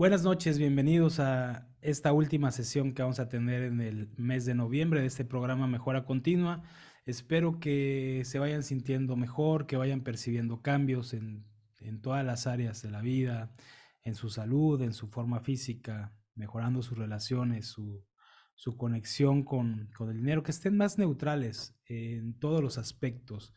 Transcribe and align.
Buenas 0.00 0.22
noches, 0.22 0.58
bienvenidos 0.58 1.20
a 1.20 1.68
esta 1.82 2.14
última 2.14 2.52
sesión 2.52 2.94
que 2.94 3.02
vamos 3.02 3.20
a 3.20 3.28
tener 3.28 3.64
en 3.64 3.82
el 3.82 4.08
mes 4.16 4.46
de 4.46 4.54
noviembre 4.54 5.02
de 5.02 5.06
este 5.06 5.26
programa 5.26 5.66
Mejora 5.66 6.06
Continua. 6.06 6.62
Espero 7.04 7.60
que 7.60 8.22
se 8.24 8.38
vayan 8.38 8.62
sintiendo 8.62 9.14
mejor, 9.16 9.66
que 9.66 9.76
vayan 9.76 10.00
percibiendo 10.00 10.62
cambios 10.62 11.12
en, 11.12 11.44
todas 12.00 12.24
las 12.24 12.46
áreas 12.46 12.80
de 12.80 12.90
la 12.90 13.02
vida, 13.02 13.54
en 14.02 14.14
su 14.14 14.30
salud, 14.30 14.80
en 14.80 14.94
su 14.94 15.08
forma 15.08 15.40
física, 15.40 16.14
mejorando 16.34 16.80
sus 16.80 16.96
relaciones, 16.96 17.66
su, 17.66 18.02
conexión 18.78 19.42
con, 19.44 19.90
con 19.94 20.08
el 20.08 20.16
dinero, 20.16 20.42
que 20.42 20.52
estén 20.52 20.78
más 20.78 20.96
neutrales 20.96 21.78
en 21.84 22.38
todos 22.38 22.62
los 22.62 22.78
aspectos. 22.78 23.52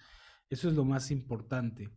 Eso 0.50 0.68
es 0.68 0.76
lo 0.76 0.84
más 0.84 1.10
importante. 1.10 1.90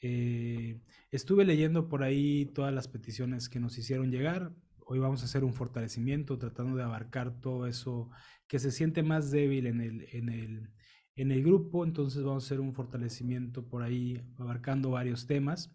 Eh, 0.00 0.80
estuve 1.10 1.44
leyendo 1.44 1.88
por 1.88 2.02
ahí 2.02 2.46
todas 2.46 2.72
las 2.72 2.88
peticiones 2.88 3.48
que 3.48 3.60
nos 3.60 3.78
hicieron 3.78 4.10
llegar. 4.10 4.52
Hoy 4.86 4.98
vamos 4.98 5.22
a 5.22 5.26
hacer 5.26 5.44
un 5.44 5.52
fortalecimiento 5.52 6.38
tratando 6.38 6.76
de 6.76 6.84
abarcar 6.84 7.40
todo 7.40 7.66
eso 7.66 8.10
que 8.46 8.58
se 8.58 8.70
siente 8.70 9.02
más 9.02 9.30
débil 9.30 9.66
en 9.66 9.80
el, 9.80 10.08
en 10.12 10.28
el, 10.28 10.70
en 11.16 11.32
el 11.32 11.42
grupo. 11.42 11.84
Entonces 11.84 12.22
vamos 12.22 12.44
a 12.44 12.46
hacer 12.46 12.60
un 12.60 12.74
fortalecimiento 12.74 13.68
por 13.68 13.82
ahí 13.82 14.22
abarcando 14.38 14.90
varios 14.90 15.26
temas. 15.26 15.74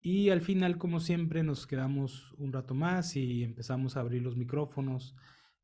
Y 0.00 0.30
al 0.30 0.40
final, 0.40 0.78
como 0.78 1.00
siempre, 1.00 1.42
nos 1.42 1.66
quedamos 1.66 2.32
un 2.38 2.52
rato 2.52 2.74
más 2.74 3.16
y 3.16 3.42
empezamos 3.42 3.96
a 3.96 4.00
abrir 4.00 4.22
los 4.22 4.36
micrófonos. 4.36 5.16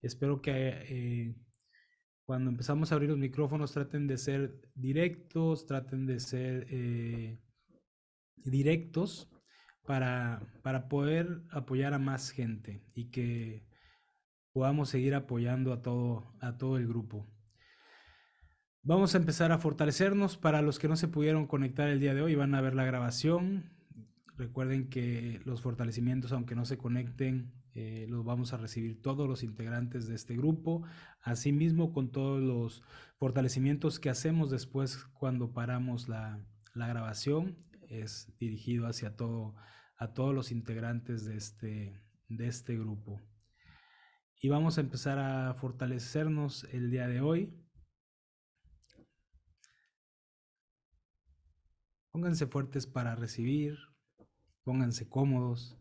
Espero 0.02 0.42
que 0.42 0.52
eh, 0.52 1.36
cuando 2.24 2.50
empezamos 2.50 2.90
a 2.90 2.96
abrir 2.96 3.10
los 3.10 3.18
micrófonos 3.18 3.72
traten 3.72 4.06
de 4.06 4.18
ser 4.18 4.60
directos, 4.74 5.66
traten 5.66 6.06
de 6.06 6.20
ser... 6.20 6.66
Eh, 6.68 7.38
directos 8.36 9.30
para, 9.86 10.42
para 10.62 10.88
poder 10.88 11.42
apoyar 11.50 11.94
a 11.94 11.98
más 11.98 12.30
gente 12.30 12.82
y 12.94 13.10
que 13.10 13.66
podamos 14.52 14.88
seguir 14.88 15.14
apoyando 15.14 15.72
a 15.72 15.82
todo, 15.82 16.32
a 16.40 16.56
todo 16.56 16.76
el 16.76 16.86
grupo. 16.86 17.28
Vamos 18.82 19.14
a 19.14 19.18
empezar 19.18 19.50
a 19.50 19.58
fortalecernos. 19.58 20.36
Para 20.36 20.62
los 20.62 20.78
que 20.78 20.88
no 20.88 20.96
se 20.96 21.08
pudieron 21.08 21.46
conectar 21.46 21.88
el 21.88 22.00
día 22.00 22.14
de 22.14 22.22
hoy, 22.22 22.34
van 22.34 22.54
a 22.54 22.60
ver 22.60 22.74
la 22.74 22.84
grabación. 22.84 23.72
Recuerden 24.36 24.88
que 24.88 25.40
los 25.44 25.62
fortalecimientos, 25.62 26.32
aunque 26.32 26.54
no 26.54 26.64
se 26.64 26.76
conecten, 26.76 27.52
eh, 27.74 28.06
los 28.08 28.24
vamos 28.24 28.52
a 28.52 28.56
recibir 28.56 29.00
todos 29.00 29.28
los 29.28 29.42
integrantes 29.42 30.06
de 30.06 30.14
este 30.14 30.36
grupo. 30.36 30.82
Asimismo, 31.22 31.92
con 31.92 32.12
todos 32.12 32.42
los 32.42 32.82
fortalecimientos 33.16 33.98
que 33.98 34.10
hacemos 34.10 34.50
después 34.50 35.04
cuando 35.14 35.52
paramos 35.52 36.08
la, 36.08 36.38
la 36.74 36.86
grabación 36.86 37.56
es 38.02 38.32
dirigido 38.38 38.86
hacia 38.86 39.16
todo, 39.16 39.54
a 39.96 40.12
todos 40.14 40.34
los 40.34 40.50
integrantes 40.50 41.24
de 41.24 41.36
este, 41.36 42.02
de 42.28 42.46
este 42.46 42.76
grupo. 42.76 43.20
Y 44.40 44.48
vamos 44.48 44.76
a 44.76 44.82
empezar 44.82 45.18
a 45.18 45.54
fortalecernos 45.54 46.64
el 46.64 46.90
día 46.90 47.08
de 47.08 47.20
hoy. 47.20 47.64
Pónganse 52.10 52.46
fuertes 52.46 52.86
para 52.86 53.16
recibir, 53.16 53.76
pónganse 54.62 55.08
cómodos. 55.08 55.76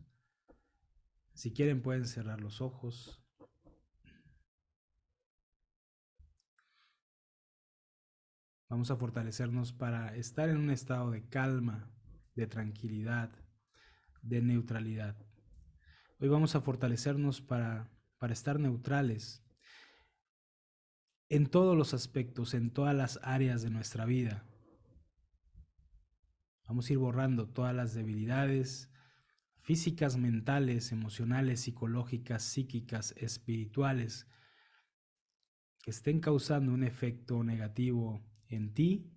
Si 1.34 1.52
quieren 1.52 1.82
pueden 1.82 2.06
cerrar 2.06 2.40
los 2.40 2.60
ojos. 2.60 3.20
Vamos 8.68 8.90
a 8.90 8.96
fortalecernos 8.96 9.72
para 9.72 10.16
estar 10.16 10.48
en 10.48 10.56
un 10.56 10.70
estado 10.70 11.10
de 11.10 11.28
calma, 11.28 11.93
de 12.34 12.46
tranquilidad, 12.46 13.30
de 14.22 14.42
neutralidad. 14.42 15.16
Hoy 16.18 16.28
vamos 16.28 16.54
a 16.54 16.60
fortalecernos 16.60 17.40
para, 17.40 17.90
para 18.18 18.32
estar 18.32 18.58
neutrales 18.58 19.44
en 21.28 21.46
todos 21.46 21.76
los 21.76 21.94
aspectos, 21.94 22.54
en 22.54 22.70
todas 22.70 22.94
las 22.94 23.20
áreas 23.22 23.62
de 23.62 23.70
nuestra 23.70 24.04
vida. 24.04 24.46
Vamos 26.66 26.88
a 26.88 26.92
ir 26.92 26.98
borrando 26.98 27.48
todas 27.48 27.74
las 27.74 27.94
debilidades 27.94 28.90
físicas, 29.60 30.16
mentales, 30.16 30.92
emocionales, 30.92 31.60
psicológicas, 31.60 32.42
psíquicas, 32.42 33.12
espirituales, 33.16 34.28
que 35.82 35.90
estén 35.90 36.20
causando 36.20 36.72
un 36.72 36.82
efecto 36.82 37.44
negativo 37.44 38.26
en 38.48 38.72
ti, 38.72 39.10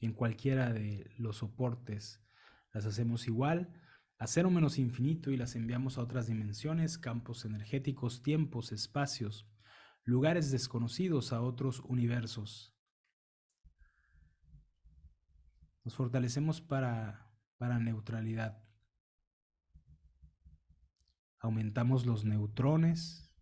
en 0.00 0.12
cualquiera 0.12 0.72
de 0.72 1.10
los 1.18 1.38
soportes 1.38 2.22
las 2.72 2.86
hacemos 2.86 3.26
igual 3.26 3.72
a 4.18 4.26
cero 4.26 4.50
menos 4.50 4.78
infinito 4.78 5.30
y 5.30 5.36
las 5.36 5.54
enviamos 5.54 5.96
a 5.96 6.02
otras 6.02 6.26
dimensiones, 6.26 6.98
campos 6.98 7.44
energéticos, 7.44 8.22
tiempos, 8.22 8.72
espacios, 8.72 9.48
lugares 10.04 10.50
desconocidos 10.50 11.32
a 11.32 11.40
otros 11.40 11.80
universos. 11.80 12.74
Nos 15.84 15.94
fortalecemos 15.94 16.60
para, 16.60 17.32
para 17.58 17.78
neutralidad. 17.78 18.62
Aumentamos 21.38 22.04
los 22.04 22.24
neutrones, 22.24 23.32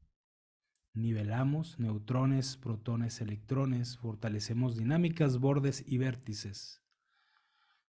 nivelamos 0.93 1.81
neutrones, 1.81 2.59
protones, 2.59 3.23
electrones, 3.23 3.97
fortalecemos 3.97 4.77
dinámicas, 4.77 5.39
bordes 5.39 5.83
y 5.87 5.97
vértices. 5.97 6.86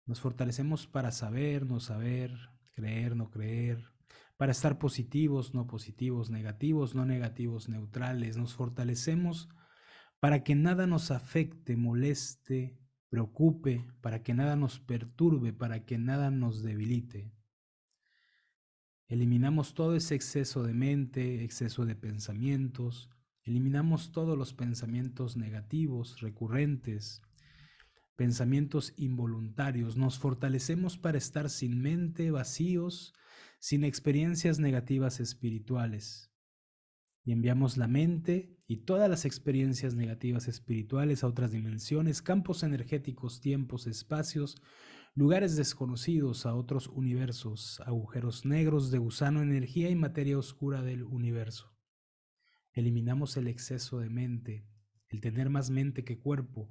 Nos 0.09 0.21
fortalecemos 0.21 0.87
para 0.87 1.11
saber, 1.11 1.67
no 1.67 1.79
saber, 1.79 2.35
creer, 2.73 3.15
no 3.15 3.29
creer, 3.29 3.93
para 4.37 4.53
estar 4.53 4.79
positivos, 4.79 5.53
no 5.53 5.67
positivos, 5.67 6.31
negativos, 6.31 6.95
no 6.95 7.05
negativos, 7.05 7.69
neutrales. 7.69 8.35
Nos 8.35 8.55
fortalecemos 8.55 9.49
para 10.19 10.43
que 10.43 10.55
nada 10.55 10.87
nos 10.87 11.11
afecte, 11.11 11.77
moleste, 11.77 12.75
preocupe, 13.09 13.85
para 14.01 14.23
que 14.23 14.33
nada 14.33 14.55
nos 14.55 14.79
perturbe, 14.79 15.53
para 15.53 15.85
que 15.85 15.99
nada 15.99 16.31
nos 16.31 16.63
debilite. 16.63 17.31
Eliminamos 19.09 19.75
todo 19.75 19.95
ese 19.95 20.15
exceso 20.15 20.63
de 20.63 20.73
mente, 20.73 21.43
exceso 21.43 21.85
de 21.85 21.95
pensamientos, 21.95 23.11
eliminamos 23.43 24.11
todos 24.11 24.35
los 24.35 24.55
pensamientos 24.55 25.37
negativos, 25.37 26.19
recurrentes, 26.19 27.21
pensamientos 28.19 28.94
involuntarios, 28.97 29.96
nos 29.96 30.19
fortalecemos 30.19 30.97
para 30.97 31.18
estar 31.18 31.50
sin 31.50 31.81
mente, 31.81 32.31
vacíos, 32.31 33.13
sin 33.59 33.85
experiencias 33.85 34.59
negativas 34.59 35.22
espirituales. 35.22 36.30
Y 37.24 37.31
enviamos 37.31 37.78
la 37.78 37.88
mente 37.88 38.59
y 38.68 38.84
todas 38.84 39.09
las 39.09 39.24
experiencias 39.24 39.96
negativas 39.96 40.50
espirituales 40.50 41.24
a 41.24 41.28
otras 41.28 41.53
dimensiones, 41.53 42.22
campos 42.22 42.63
energéticos, 42.63 43.40
tiempos, 43.40 43.88
espacios, 43.88 44.62
lugares 45.16 45.56
desconocidos 45.56 46.46
a 46.46 46.56
otros 46.56 46.90
universos, 46.90 47.81
agujeros 47.86 48.44
negros 48.44 48.91
de 48.91 48.97
gusano, 48.97 49.41
energía 49.41 49.90
y 49.90 49.96
materia 49.96 50.38
oscura 50.38 50.81
del 50.81 51.03
universo. 51.03 51.74
Eliminamos 52.74 53.38
el 53.38 53.47
exceso 53.47 54.00
de 54.00 54.09
mente, 54.09 54.68
el 55.07 55.22
tener 55.22 55.50
más 55.50 55.69
mente 55.69 56.03
que 56.03 56.19
cuerpo, 56.19 56.69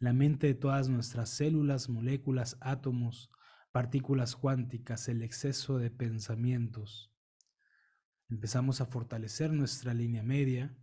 la 0.00 0.14
mente 0.14 0.46
de 0.46 0.54
todas 0.54 0.88
nuestras 0.88 1.28
células, 1.28 1.90
moléculas, 1.90 2.56
átomos, 2.60 3.30
partículas 3.70 4.34
cuánticas, 4.34 5.08
el 5.08 5.22
exceso 5.22 5.76
de 5.76 5.90
pensamientos. 5.90 7.12
Empezamos 8.30 8.80
a 8.80 8.86
fortalecer 8.86 9.52
nuestra 9.52 9.92
línea 9.92 10.22
media 10.22 10.74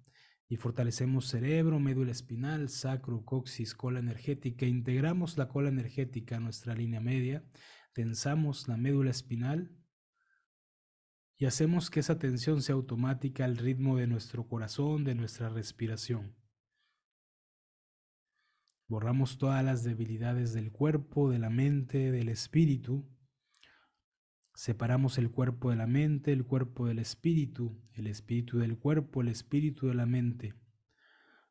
y 0.47 0.57
fortalecemos 0.57 1.27
cerebro, 1.27 1.79
médula 1.79 2.11
espinal, 2.11 2.69
sacro, 2.69 3.25
coxis, 3.25 3.73
cola 3.73 3.99
energética. 3.99 4.67
Integramos 4.67 5.35
la 5.37 5.47
cola 5.47 5.69
energética 5.69 6.37
a 6.37 6.39
nuestra 6.39 6.75
línea 6.75 7.01
media, 7.01 7.43
tensamos 7.93 8.67
la 8.67 8.77
médula 8.77 9.09
espinal 9.09 9.75
y 11.37 11.45
hacemos 11.47 11.89
que 11.89 12.01
esa 12.01 12.19
tensión 12.19 12.61
sea 12.61 12.75
automática 12.75 13.45
al 13.45 13.57
ritmo 13.57 13.97
de 13.97 14.05
nuestro 14.05 14.47
corazón, 14.47 15.03
de 15.03 15.15
nuestra 15.15 15.49
respiración. 15.49 16.35
Borramos 18.87 19.37
todas 19.37 19.63
las 19.65 19.83
debilidades 19.83 20.53
del 20.53 20.71
cuerpo, 20.71 21.29
de 21.29 21.39
la 21.39 21.49
mente, 21.49 22.09
del 22.09 22.29
espíritu. 22.29 23.05
Separamos 24.53 25.17
el 25.17 25.29
cuerpo 25.29 25.71
de 25.71 25.75
la 25.75 25.87
mente, 25.87 26.31
el 26.31 26.45
cuerpo 26.45 26.87
del 26.87 26.99
espíritu, 26.99 27.77
el 27.93 28.07
espíritu 28.07 28.59
del 28.59 28.77
cuerpo, 28.77 29.21
el 29.21 29.27
espíritu 29.27 29.87
de 29.87 29.93
la 29.93 30.05
mente. 30.05 30.53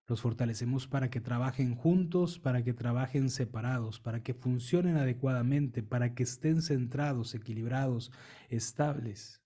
Los 0.07 0.23
fortalecemos 0.23 0.87
para 0.87 1.11
que 1.11 1.21
trabajen 1.21 1.75
juntos, 1.75 2.39
para 2.39 2.65
que 2.65 2.73
trabajen 2.73 3.29
separados, 3.29 4.01
para 4.01 4.23
que 4.23 4.33
funcionen 4.33 4.97
adecuadamente, 4.97 5.83
para 5.83 6.15
que 6.15 6.23
estén 6.23 6.63
centrados, 6.63 7.35
equilibrados, 7.35 8.13
estables. 8.49 9.43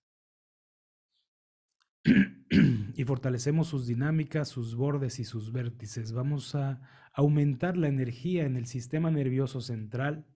y 2.97 3.05
fortalecemos 3.05 3.69
sus 3.69 3.87
dinámicas, 3.87 4.49
sus 4.49 4.75
bordes 4.75 5.19
y 5.19 5.25
sus 5.25 5.53
vértices. 5.53 6.13
Vamos 6.13 6.55
a 6.55 6.81
aumentar 7.13 7.77
la 7.77 7.89
energía 7.89 8.47
en 8.47 8.57
el 8.57 8.67
sistema 8.67 9.11
nervioso 9.11 9.61
central. 9.61 10.27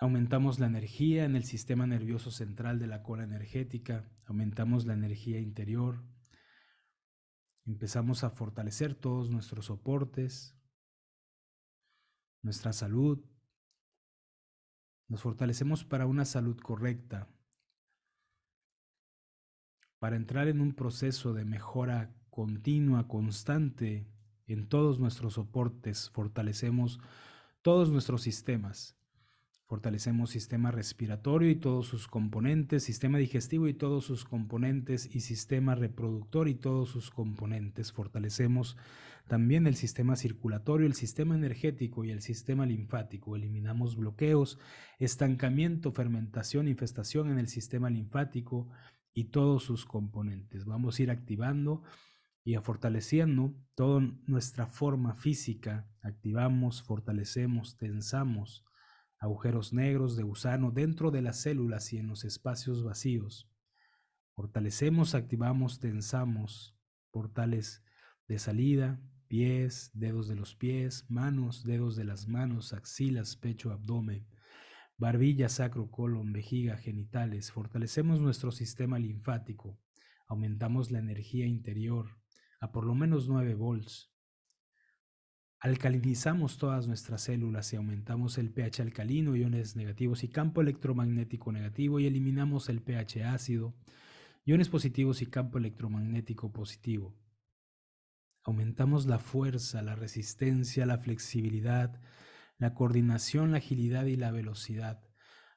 Aumentamos 0.00 0.60
la 0.60 0.66
energía 0.66 1.24
en 1.24 1.34
el 1.34 1.44
sistema 1.44 1.86
nervioso 1.86 2.30
central 2.30 2.78
de 2.78 2.86
la 2.86 3.02
cola 3.02 3.24
energética, 3.24 4.08
aumentamos 4.26 4.86
la 4.86 4.92
energía 4.94 5.40
interior, 5.40 6.04
empezamos 7.66 8.22
a 8.22 8.30
fortalecer 8.30 8.94
todos 8.94 9.32
nuestros 9.32 9.66
soportes, 9.66 10.56
nuestra 12.42 12.72
salud, 12.72 13.24
nos 15.08 15.22
fortalecemos 15.22 15.84
para 15.84 16.06
una 16.06 16.24
salud 16.24 16.58
correcta, 16.58 17.28
para 19.98 20.16
entrar 20.16 20.48
en 20.48 20.60
un 20.60 20.74
proceso 20.74 21.32
de 21.32 21.44
mejora 21.44 22.14
continua, 22.30 23.08
constante 23.08 24.06
en 24.46 24.68
todos 24.68 25.00
nuestros 25.00 25.34
soportes, 25.34 26.10
fortalecemos 26.10 27.00
todos 27.62 27.90
nuestros 27.90 28.22
sistemas 28.22 28.97
Fortalecemos 29.68 30.30
sistema 30.30 30.70
respiratorio 30.70 31.50
y 31.50 31.56
todos 31.56 31.86
sus 31.86 32.08
componentes, 32.08 32.84
sistema 32.84 33.18
digestivo 33.18 33.68
y 33.68 33.74
todos 33.74 34.06
sus 34.06 34.24
componentes 34.24 35.14
y 35.14 35.20
sistema 35.20 35.74
reproductor 35.74 36.48
y 36.48 36.54
todos 36.54 36.88
sus 36.88 37.10
componentes. 37.10 37.92
Fortalecemos 37.92 38.78
también 39.26 39.66
el 39.66 39.76
sistema 39.76 40.16
circulatorio, 40.16 40.86
el 40.86 40.94
sistema 40.94 41.34
energético 41.34 42.02
y 42.02 42.12
el 42.12 42.22
sistema 42.22 42.64
linfático. 42.64 43.36
Eliminamos 43.36 43.94
bloqueos, 43.94 44.58
estancamiento, 44.98 45.92
fermentación, 45.92 46.66
infestación 46.66 47.30
en 47.30 47.38
el 47.38 47.48
sistema 47.48 47.90
linfático 47.90 48.70
y 49.12 49.24
todos 49.24 49.64
sus 49.64 49.84
componentes. 49.84 50.64
Vamos 50.64 50.98
a 50.98 51.02
ir 51.02 51.10
activando 51.10 51.82
y 52.42 52.54
a 52.54 52.62
fortaleciendo 52.62 53.54
toda 53.74 54.00
nuestra 54.26 54.66
forma 54.66 55.14
física. 55.14 55.86
Activamos, 56.00 56.82
fortalecemos, 56.82 57.76
tensamos 57.76 58.64
agujeros 59.18 59.72
negros 59.72 60.16
de 60.16 60.22
gusano 60.22 60.70
dentro 60.70 61.10
de 61.10 61.22
las 61.22 61.40
células 61.40 61.92
y 61.92 61.98
en 61.98 62.06
los 62.06 62.24
espacios 62.24 62.84
vacíos. 62.84 63.48
Fortalecemos, 64.34 65.14
activamos, 65.14 65.80
tensamos 65.80 66.76
portales 67.10 67.82
de 68.28 68.38
salida, 68.38 69.00
pies, 69.26 69.90
dedos 69.92 70.28
de 70.28 70.36
los 70.36 70.54
pies, 70.54 71.04
manos, 71.08 71.64
dedos 71.64 71.96
de 71.96 72.04
las 72.04 72.28
manos, 72.28 72.72
axilas, 72.72 73.36
pecho, 73.36 73.72
abdomen, 73.72 74.26
barbilla, 74.96 75.48
sacro, 75.48 75.90
colon, 75.90 76.32
vejiga, 76.32 76.76
genitales. 76.76 77.50
Fortalecemos 77.52 78.20
nuestro 78.20 78.52
sistema 78.52 78.98
linfático, 78.98 79.78
aumentamos 80.26 80.90
la 80.90 80.98
energía 80.98 81.46
interior 81.46 82.18
a 82.60 82.72
por 82.72 82.84
lo 82.84 82.94
menos 82.94 83.28
9 83.28 83.54
volts. 83.54 84.12
Alcalinizamos 85.60 86.56
todas 86.56 86.86
nuestras 86.86 87.22
células 87.22 87.72
y 87.72 87.76
aumentamos 87.76 88.38
el 88.38 88.50
pH 88.50 88.80
alcalino, 88.80 89.34
iones 89.34 89.74
negativos 89.74 90.22
y 90.22 90.28
campo 90.28 90.60
electromagnético 90.60 91.50
negativo 91.50 91.98
y 91.98 92.06
eliminamos 92.06 92.68
el 92.68 92.80
pH 92.80 93.24
ácido, 93.24 93.74
iones 94.44 94.68
positivos 94.68 95.20
y 95.20 95.26
campo 95.26 95.58
electromagnético 95.58 96.52
positivo. 96.52 97.16
Aumentamos 98.44 99.06
la 99.06 99.18
fuerza, 99.18 99.82
la 99.82 99.96
resistencia, 99.96 100.86
la 100.86 100.98
flexibilidad, 100.98 102.00
la 102.56 102.74
coordinación, 102.74 103.50
la 103.50 103.58
agilidad 103.58 104.04
y 104.06 104.14
la 104.14 104.30
velocidad. 104.30 105.02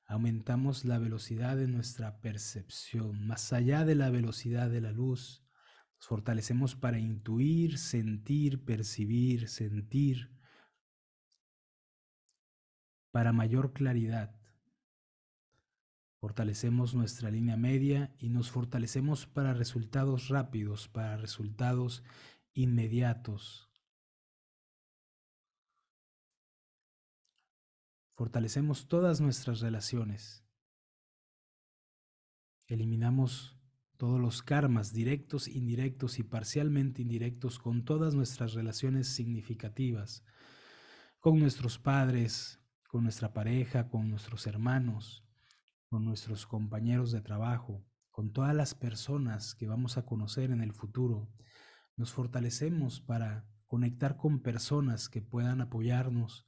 Aumentamos 0.08 0.84
la 0.84 0.98
velocidad 0.98 1.58
de 1.58 1.68
nuestra 1.68 2.22
percepción, 2.22 3.28
más 3.28 3.54
allá 3.54 3.86
de 3.86 3.94
la 3.94 4.10
velocidad 4.10 4.72
de 4.72 4.82
la 4.82 4.92
luz 4.92 5.41
nos 6.02 6.08
fortalecemos 6.08 6.76
para 6.76 6.98
intuir, 6.98 7.78
sentir, 7.78 8.66
percibir, 8.66 9.48
sentir, 9.48 10.36
para 13.12 13.32
mayor 13.32 13.72
claridad. 13.72 14.36
Fortalecemos 16.20 16.96
nuestra 16.96 17.30
línea 17.30 17.56
media 17.56 18.16
y 18.18 18.30
nos 18.30 18.50
fortalecemos 18.50 19.28
para 19.28 19.54
resultados 19.54 20.30
rápidos, 20.30 20.88
para 20.88 21.18
resultados 21.18 22.04
inmediatos. 22.56 23.70
Fortalecemos 28.18 28.88
todas 28.88 29.22
nuestras 29.22 29.60
relaciones. 29.60 30.44
Eliminamos 32.66 33.61
todos 34.02 34.20
los 34.20 34.42
karmas 34.42 34.94
directos, 34.94 35.48
indirectos 35.48 36.18
y 36.18 36.24
parcialmente 36.24 37.04
indirectos 37.04 37.60
con 37.60 37.86
todas 37.86 38.16
nuestras 38.16 38.56
relaciones 38.56 39.10
significativas, 39.10 40.26
con 41.20 41.38
nuestros 41.38 41.78
padres, 41.78 42.60
con 42.88 43.04
nuestra 43.04 43.32
pareja, 43.32 43.90
con 43.90 44.10
nuestros 44.10 44.48
hermanos, 44.48 45.24
con 45.86 46.04
nuestros 46.04 46.48
compañeros 46.48 47.12
de 47.12 47.22
trabajo, 47.22 47.86
con 48.10 48.34
todas 48.34 48.56
las 48.56 48.74
personas 48.74 49.54
que 49.54 49.68
vamos 49.68 50.00
a 50.00 50.04
conocer 50.04 50.50
en 50.50 50.62
el 50.62 50.74
futuro. 50.74 51.32
Nos 51.96 52.12
fortalecemos 52.12 53.02
para 53.02 53.46
conectar 53.68 54.18
con 54.18 54.42
personas 54.42 55.10
que 55.10 55.22
puedan 55.22 55.62
apoyarnos 55.62 56.48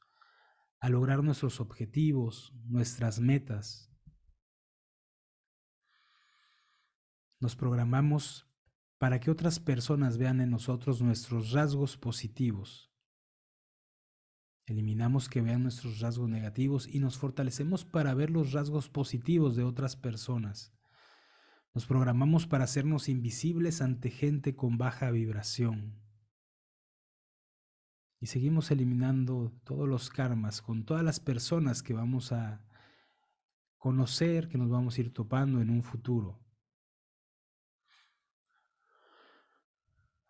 a 0.79 0.89
lograr 0.89 1.23
nuestros 1.23 1.61
objetivos, 1.61 2.51
nuestras 2.65 3.19
metas, 3.19 3.92
Nos 7.43 7.57
programamos 7.57 8.47
para 8.97 9.19
que 9.19 9.29
otras 9.29 9.59
personas 9.59 10.17
vean 10.17 10.39
en 10.39 10.49
nosotros 10.49 11.01
nuestros 11.01 11.51
rasgos 11.51 11.97
positivos. 11.97 12.89
Eliminamos 14.65 15.27
que 15.27 15.41
vean 15.41 15.61
nuestros 15.63 15.99
rasgos 15.99 16.29
negativos 16.29 16.87
y 16.87 16.99
nos 16.99 17.17
fortalecemos 17.17 17.83
para 17.83 18.13
ver 18.13 18.29
los 18.29 18.53
rasgos 18.53 18.87
positivos 18.87 19.57
de 19.57 19.63
otras 19.65 19.97
personas. 19.97 20.73
Nos 21.73 21.85
programamos 21.85 22.47
para 22.47 22.63
hacernos 22.63 23.09
invisibles 23.09 23.81
ante 23.81 24.09
gente 24.09 24.55
con 24.55 24.77
baja 24.77 25.11
vibración. 25.11 26.01
Y 28.21 28.27
seguimos 28.27 28.71
eliminando 28.71 29.51
todos 29.65 29.89
los 29.89 30.09
karmas 30.09 30.61
con 30.61 30.85
todas 30.85 31.03
las 31.03 31.19
personas 31.19 31.83
que 31.83 31.93
vamos 31.93 32.31
a 32.31 32.65
conocer, 33.75 34.47
que 34.47 34.57
nos 34.57 34.69
vamos 34.69 34.97
a 34.97 35.01
ir 35.01 35.13
topando 35.13 35.59
en 35.59 35.71
un 35.71 35.83
futuro. 35.83 36.42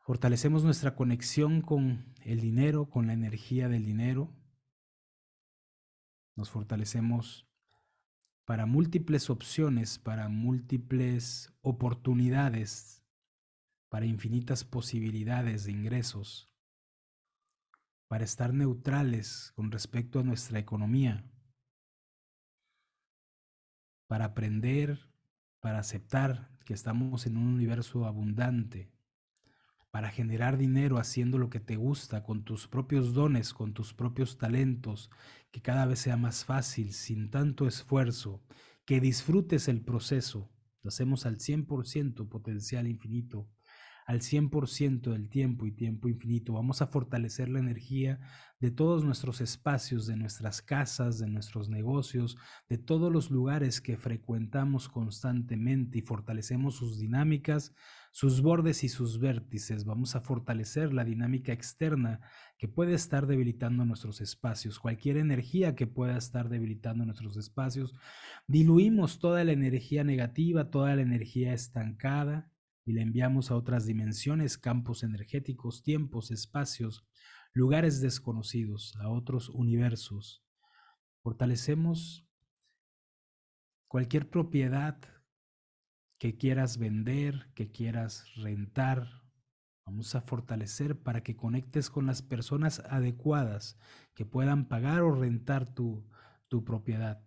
Fortalecemos 0.06 0.66
nuestra 0.66 0.98
conexión 0.98 1.62
con 1.62 2.14
el 2.26 2.42
dinero, 2.42 2.90
con 2.90 3.08
la 3.08 3.14
energía 3.14 3.70
del 3.70 3.86
dinero. 3.86 4.36
Nos 6.36 6.50
fortalecemos 6.50 7.48
para 8.44 8.66
múltiples 8.66 9.30
opciones, 9.30 10.00
para 10.00 10.28
múltiples 10.28 11.54
oportunidades, 11.62 13.02
para 13.88 14.06
infinitas 14.06 14.66
posibilidades 14.66 15.64
de 15.64 15.72
ingresos, 15.72 16.52
para 18.10 18.26
estar 18.26 18.54
neutrales 18.54 19.54
con 19.56 19.72
respecto 19.72 20.20
a 20.20 20.24
nuestra 20.24 20.60
economía, 20.60 21.32
para 24.08 24.26
aprender, 24.26 25.10
para 25.62 25.80
aceptar 25.80 26.60
que 26.66 26.74
estamos 26.74 27.26
en 27.26 27.38
un 27.38 27.48
universo 27.48 28.06
abundante 28.06 28.93
para 29.94 30.10
generar 30.10 30.58
dinero 30.58 30.98
haciendo 30.98 31.38
lo 31.38 31.52
que 31.52 31.60
te 31.60 31.76
gusta, 31.76 32.24
con 32.24 32.44
tus 32.44 32.68
propios 32.68 33.14
dones, 33.14 33.54
con 33.54 33.76
tus 33.76 33.94
propios 33.94 34.40
talentos, 34.40 35.12
que 35.52 35.62
cada 35.62 35.86
vez 35.86 36.00
sea 36.00 36.18
más 36.18 36.46
fácil, 36.46 36.94
sin 36.94 37.30
tanto 37.30 37.68
esfuerzo, 37.68 38.42
que 38.86 39.00
disfrutes 39.00 39.68
el 39.68 39.82
proceso. 39.82 40.50
Lo 40.82 40.88
hacemos 40.88 41.28
al 41.28 41.38
100% 41.38 42.28
potencial 42.28 42.88
infinito, 42.88 43.48
al 44.06 44.22
100% 44.22 45.12
del 45.12 45.30
tiempo 45.30 45.66
y 45.66 45.72
tiempo 45.72 46.08
infinito. 46.10 46.54
Vamos 46.54 46.82
a 46.82 46.88
fortalecer 46.88 47.50
la 47.50 47.60
energía 47.60 48.20
de 48.60 48.72
todos 48.72 49.04
nuestros 49.04 49.42
espacios, 49.42 50.08
de 50.08 50.16
nuestras 50.16 50.62
casas, 50.62 51.20
de 51.20 51.28
nuestros 51.28 51.70
negocios, 51.70 52.38
de 52.70 52.78
todos 52.78 53.12
los 53.12 53.30
lugares 53.30 53.82
que 53.82 53.98
frecuentamos 53.98 54.88
constantemente 54.90 56.00
y 56.00 56.02
fortalecemos 56.02 56.76
sus 56.76 56.98
dinámicas 57.00 57.74
sus 58.14 58.44
bordes 58.44 58.84
y 58.84 58.90
sus 58.90 59.20
vértices. 59.20 59.86
Vamos 59.86 60.16
a 60.16 60.22
fortalecer 60.22 60.94
la 60.94 61.04
dinámica 61.04 61.52
externa 61.52 62.22
que 62.60 62.68
puede 62.68 62.94
estar 62.94 63.26
debilitando 63.26 63.86
nuestros 63.86 64.22
espacios, 64.22 64.80
cualquier 64.80 65.18
energía 65.18 65.74
que 65.76 65.88
pueda 65.88 66.16
estar 66.16 66.48
debilitando 66.48 67.06
nuestros 67.06 67.38
espacios. 67.38 67.96
Diluimos 68.48 69.18
toda 69.18 69.44
la 69.44 69.52
energía 69.52 70.04
negativa, 70.04 70.70
toda 70.70 70.96
la 70.96 71.02
energía 71.02 71.54
estancada 71.54 72.53
y 72.86 72.94
la 72.94 73.02
enviamos 73.02 73.52
a 73.52 73.56
otras 73.56 73.86
dimensiones, 73.86 74.58
campos 74.58 75.04
energéticos, 75.04 75.84
tiempos, 75.84 76.32
espacios, 76.32 77.06
lugares 77.54 78.02
desconocidos, 78.02 78.96
a 79.00 79.10
otros 79.10 79.50
universos. 79.50 80.44
Fortalecemos 81.22 82.28
cualquier 83.88 84.30
propiedad 84.30 85.00
que 86.20 86.38
quieras 86.38 86.78
vender, 86.78 87.52
que 87.54 87.72
quieras 87.72 88.26
rentar. 88.36 89.24
Vamos 89.86 90.16
a 90.16 90.22
fortalecer 90.22 90.98
para 91.02 91.22
que 91.22 91.36
conectes 91.36 91.90
con 91.90 92.06
las 92.06 92.22
personas 92.22 92.80
adecuadas 92.90 93.78
que 94.14 94.26
puedan 94.26 94.68
pagar 94.68 95.02
o 95.02 95.14
rentar 95.14 95.74
tu, 95.74 96.10
tu 96.48 96.64
propiedad. 96.64 97.24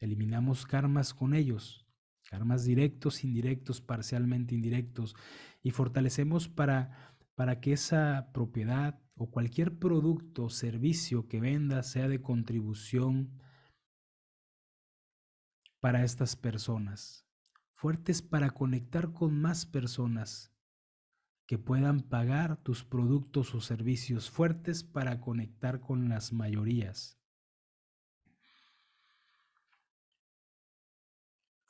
Eliminamos 0.00 0.66
karmas 0.66 1.14
con 1.14 1.34
ellos, 1.34 1.83
karmas 2.28 2.64
directos, 2.64 3.24
indirectos, 3.24 3.80
parcialmente 3.80 4.54
indirectos, 4.54 5.14
y 5.62 5.70
fortalecemos 5.70 6.48
para, 6.48 7.16
para 7.34 7.60
que 7.60 7.72
esa 7.72 8.30
propiedad 8.32 9.00
o 9.16 9.30
cualquier 9.30 9.78
producto 9.78 10.44
o 10.44 10.50
servicio 10.50 11.28
que 11.28 11.40
venda 11.40 11.82
sea 11.82 12.08
de 12.08 12.20
contribución 12.20 13.40
para 15.80 16.02
estas 16.02 16.34
personas, 16.34 17.26
fuertes 17.74 18.22
para 18.22 18.50
conectar 18.50 19.12
con 19.12 19.38
más 19.40 19.66
personas 19.66 20.50
que 21.46 21.58
puedan 21.58 22.00
pagar 22.00 22.56
tus 22.62 22.84
productos 22.84 23.54
o 23.54 23.60
servicios, 23.60 24.30
fuertes 24.30 24.82
para 24.82 25.20
conectar 25.20 25.80
con 25.80 26.08
las 26.08 26.32
mayorías. 26.32 27.20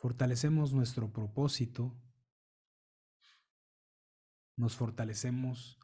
Fortalecemos 0.05 0.75
nuestro 0.75 1.11
propósito, 1.11 1.97
nos 4.55 4.77
fortalecemos 4.77 5.79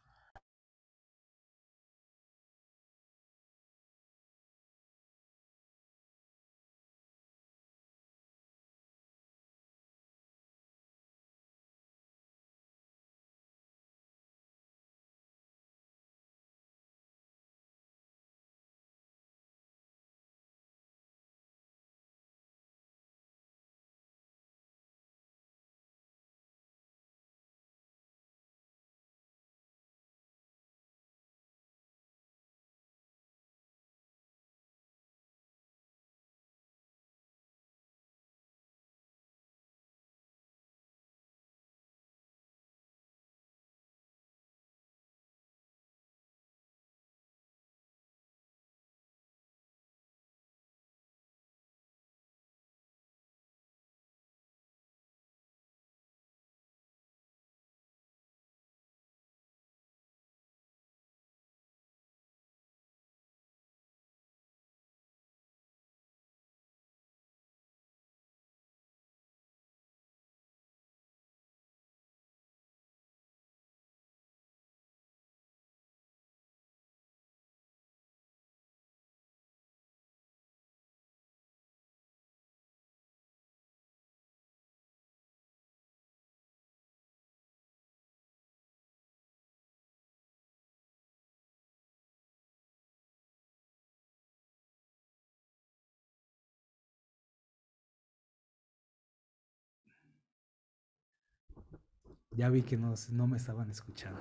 Ya 102.41 102.49
vi 102.49 102.63
que 102.63 102.79
no, 102.79 102.95
no 103.11 103.27
me 103.27 103.37
estaban 103.37 103.71
escuchando. 103.71 104.19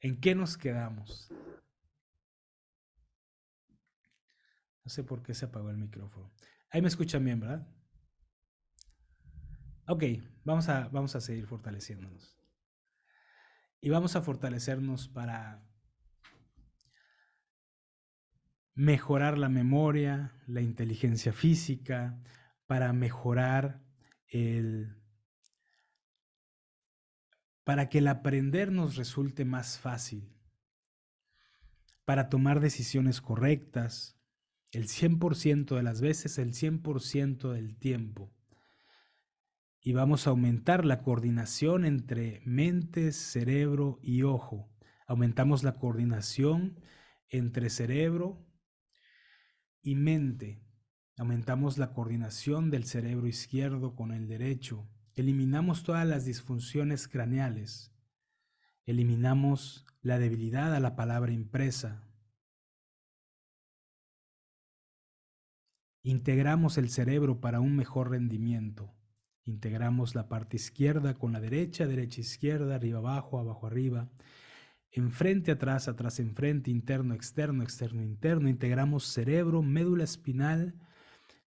¿En 0.00 0.18
qué 0.22 0.34
nos 0.34 0.56
quedamos? 0.56 1.30
No 4.82 4.90
sé 4.90 5.04
por 5.04 5.22
qué 5.22 5.34
se 5.34 5.44
apagó 5.44 5.68
el 5.68 5.76
micrófono. 5.76 6.32
Ahí 6.70 6.80
me 6.80 6.88
escuchan 6.88 7.26
bien, 7.26 7.40
¿verdad? 7.40 7.68
Ok, 9.86 10.02
vamos 10.44 10.70
a, 10.70 10.88
vamos 10.88 11.14
a 11.14 11.20
seguir 11.20 11.46
fortaleciéndonos. 11.46 12.40
Y 13.82 13.90
vamos 13.90 14.16
a 14.16 14.22
fortalecernos 14.22 15.08
para 15.08 15.62
mejorar 18.74 19.36
la 19.36 19.50
memoria, 19.50 20.32
la 20.46 20.62
inteligencia 20.62 21.34
física, 21.34 22.18
para 22.66 22.94
mejorar 22.94 23.84
el 24.28 24.97
para 27.68 27.90
que 27.90 27.98
el 27.98 28.06
aprender 28.08 28.72
nos 28.72 28.96
resulte 28.96 29.44
más 29.44 29.78
fácil, 29.78 30.34
para 32.06 32.30
tomar 32.30 32.60
decisiones 32.60 33.20
correctas, 33.20 34.18
el 34.72 34.84
100% 34.84 35.76
de 35.76 35.82
las 35.82 36.00
veces, 36.00 36.38
el 36.38 36.54
100% 36.54 37.52
del 37.52 37.76
tiempo. 37.76 38.32
Y 39.82 39.92
vamos 39.92 40.26
a 40.26 40.30
aumentar 40.30 40.86
la 40.86 41.02
coordinación 41.02 41.84
entre 41.84 42.40
mente, 42.46 43.12
cerebro 43.12 43.98
y 44.00 44.22
ojo. 44.22 44.72
Aumentamos 45.06 45.62
la 45.62 45.74
coordinación 45.74 46.80
entre 47.28 47.68
cerebro 47.68 48.48
y 49.82 49.94
mente. 49.94 50.62
Aumentamos 51.18 51.76
la 51.76 51.92
coordinación 51.92 52.70
del 52.70 52.84
cerebro 52.84 53.26
izquierdo 53.26 53.94
con 53.94 54.12
el 54.12 54.26
derecho 54.26 54.88
Eliminamos 55.18 55.82
todas 55.82 56.06
las 56.06 56.24
disfunciones 56.24 57.08
craneales. 57.08 57.90
Eliminamos 58.86 59.84
la 60.00 60.20
debilidad 60.20 60.72
a 60.76 60.78
la 60.78 60.94
palabra 60.94 61.32
impresa. 61.32 62.04
Integramos 66.04 66.78
el 66.78 66.88
cerebro 66.88 67.40
para 67.40 67.58
un 67.58 67.74
mejor 67.74 68.10
rendimiento. 68.10 68.94
Integramos 69.44 70.14
la 70.14 70.28
parte 70.28 70.56
izquierda 70.56 71.14
con 71.14 71.32
la 71.32 71.40
derecha, 71.40 71.88
derecha, 71.88 72.20
izquierda, 72.20 72.76
arriba, 72.76 73.00
abajo, 73.00 73.40
abajo, 73.40 73.66
arriba. 73.66 74.08
Enfrente, 74.92 75.50
atrás, 75.50 75.88
atrás, 75.88 76.20
enfrente, 76.20 76.70
interno, 76.70 77.14
externo, 77.14 77.64
externo, 77.64 78.04
interno. 78.04 78.48
Integramos 78.48 79.04
cerebro, 79.04 79.62
médula 79.62 80.04
espinal, 80.04 80.76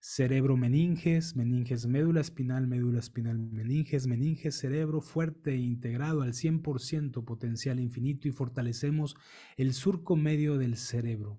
cerebro 0.01 0.57
meninges, 0.57 1.37
meninges 1.37 1.87
médula 1.87 2.23
espinal, 2.23 2.67
médula 2.67 2.99
espinal 2.99 3.39
meninges, 3.39 4.07
meninges 4.07 4.59
cerebro 4.59 5.03
fuerte 5.03 5.53
e 5.53 5.59
integrado 5.59 6.23
al 6.23 6.33
100% 6.33 7.23
potencial 7.25 7.79
infinito 7.79 8.27
y 8.27 8.33
fortalecemos 8.33 9.15
el 9.59 9.75
surco 9.75 10.17
medio 10.17 10.57
del 10.57 10.77
cerebro. 10.77 11.39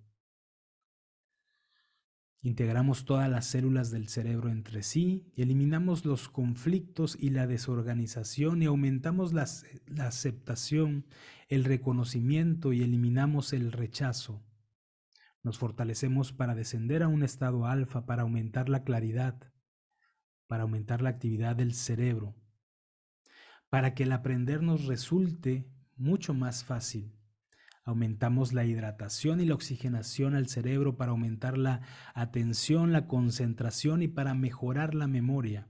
Integramos 2.44 3.06
todas 3.06 3.30
las 3.30 3.46
células 3.46 3.91
del 3.91 4.08
cerebro 4.08 4.50
entre 4.50 4.82
sí 4.82 5.32
eliminamos 5.36 6.06
los 6.06 6.27
conflictos 6.27 7.15
y 7.20 7.30
la 7.30 7.46
desorganización 7.46 8.62
y 8.62 8.65
aumentamos 8.65 9.34
la, 9.34 9.46
la 9.88 10.08
aceptación, 10.08 11.06
el 11.50 11.63
reconocimiento 11.63 12.74
y 12.74 12.82
eliminamos 12.82 13.53
el 13.53 13.72
rechazo. 13.72 14.44
Nos 15.43 15.57
fortalecemos 15.57 16.33
para 16.33 16.53
descender 16.53 17.01
a 17.01 17.07
un 17.07 17.24
estado 17.24 17.65
alfa, 17.65 18.05
para 18.05 18.21
aumentar 18.21 18.69
la 18.69 18.83
claridad, 18.83 19.51
para 20.45 20.63
aumentar 20.63 21.01
la 21.01 21.10
actividad 21.10 21.55
del 21.55 21.74
cerebro, 21.74 22.36
para 23.69 23.95
que 23.95 24.03
el 24.03 24.12
aprender 24.12 24.62
nos 24.62 24.86
resulte 24.86 25.67
mucho 25.95 26.36
más 26.36 26.63
fácil. 26.63 27.15
Aumentamos 27.83 28.53
la 28.53 28.65
hidratación 28.65 29.41
y 29.41 29.45
la 29.45 29.55
oxigenación 29.55 30.36
al 30.36 30.48
cerebro 30.48 30.95
para 30.95 31.10
aumentar 31.10 31.57
la 31.57 31.81
atención, 32.13 32.91
la 32.91 33.07
concentración 33.07 34.03
y 34.03 34.07
para 34.07 34.36
mejorar 34.36 34.93
la 34.93 35.07
memoria. 35.07 35.67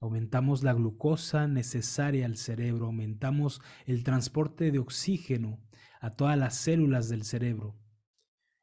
Aumentamos 0.00 0.62
la 0.62 0.72
glucosa 0.72 1.46
necesaria 1.46 2.24
al 2.24 2.38
cerebro, 2.38 2.86
aumentamos 2.86 3.60
el 3.84 4.04
transporte 4.04 4.70
de 4.70 4.78
oxígeno 4.78 5.60
a 6.00 6.16
todas 6.16 6.38
las 6.38 6.54
células 6.54 7.10
del 7.10 7.24
cerebro 7.24 7.76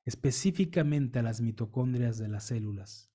específicamente 0.07 1.19
a 1.19 1.21
las 1.21 1.41
mitocondrias 1.41 2.17
de 2.17 2.29
las 2.29 2.45
células. 2.45 3.11